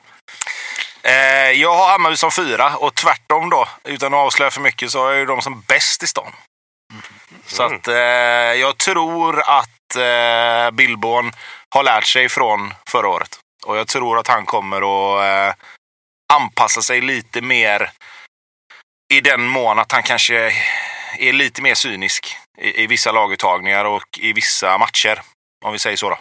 Eh, 1.04 1.52
jag 1.52 1.76
har 1.76 1.88
Hammarby 1.90 2.18
som 2.18 2.32
fyra 2.32 2.78
och 2.78 2.96
tvärtom 2.96 3.50
då, 3.50 3.68
utan 3.84 4.14
att 4.14 4.18
avslöja 4.20 4.52
för 4.52 4.62
mycket, 4.62 4.92
så 4.92 5.00
har 5.04 5.10
jag 5.12 5.20
ju 5.20 5.26
dem 5.26 5.42
som 5.42 5.62
bäst 5.62 6.04
i 6.04 6.08
stan. 6.08 6.32
Så 7.46 7.64
Mm. 7.64 7.78
att 7.78 7.88
eh, 7.88 7.96
jag 8.62 8.78
tror 8.78 9.40
att 9.40 9.96
eh, 9.96 10.72
Billborn 10.72 11.32
har 11.76 11.84
lärt 11.84 12.06
sig 12.06 12.30
från 12.30 12.74
förra 12.90 13.08
året. 13.08 13.40
Och 13.66 13.78
jag 13.78 13.88
tror 13.88 14.20
att 14.20 14.28
han 14.28 14.46
kommer 14.46 14.78
att 14.78 15.24
eh, 15.50 15.56
anpassa 16.34 16.82
sig 16.82 17.02
lite 17.02 17.42
mer 17.42 17.92
i 19.14 19.22
den 19.22 19.48
mån 19.48 19.80
att 19.80 19.92
han 19.92 20.04
kanske 20.04 20.54
är 21.18 21.34
lite 21.34 21.62
mer 21.62 21.76
cynisk 21.76 22.38
i, 22.62 22.84
i 22.84 22.88
vissa 22.88 23.12
laguttagningar 23.12 23.86
och 23.86 24.20
i 24.20 24.34
vissa 24.34 24.78
matcher. 24.78 25.22
Om 25.66 25.74
vi 25.74 25.80
säger 25.80 25.98
så 25.98 26.10
då. 26.10 26.20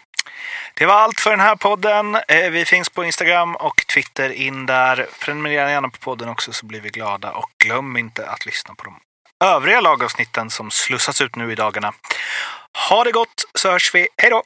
Det 0.75 0.87
var 0.87 0.95
allt 0.95 1.21
för 1.21 1.31
den 1.31 1.41
här 1.41 1.57
podden. 1.57 2.15
Eh, 2.29 2.51
Vi 2.51 2.65
finns 2.65 2.89
på 2.91 3.05
Instagram 3.05 3.57
och 3.57 3.85
Twitter. 3.95 4.31
In 4.31 4.67
där. 4.67 5.07
Prenumerera 5.21 5.71
gärna 5.71 5.89
på 5.89 5.99
podden 5.99 6.29
också 6.29 6.53
så 6.53 6.67
blir 6.67 6.81
vi 6.81 6.89
glada. 6.91 7.31
Och 7.33 7.51
glöm 7.65 7.97
inte 7.97 8.29
att 8.31 8.47
lyssna 8.47 8.75
på 8.75 8.85
de 8.85 9.01
övriga 9.45 9.81
lagavsnitten 9.81 10.51
som 10.51 10.71
slussas 10.71 11.21
ut 11.21 11.37
nu 11.37 11.53
i 11.53 11.55
dagarna. 11.55 11.93
Ha 12.89 13.05
det 13.05 13.13
gott 13.13 13.45
så 13.55 13.71
hörs 13.71 13.95
vi. 13.95 14.09
Hej 14.17 14.31
då! 14.31 14.43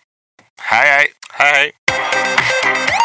Hej 0.63 0.89
hej! 0.91 1.09
Hej 1.33 1.53
hej! 1.55 3.02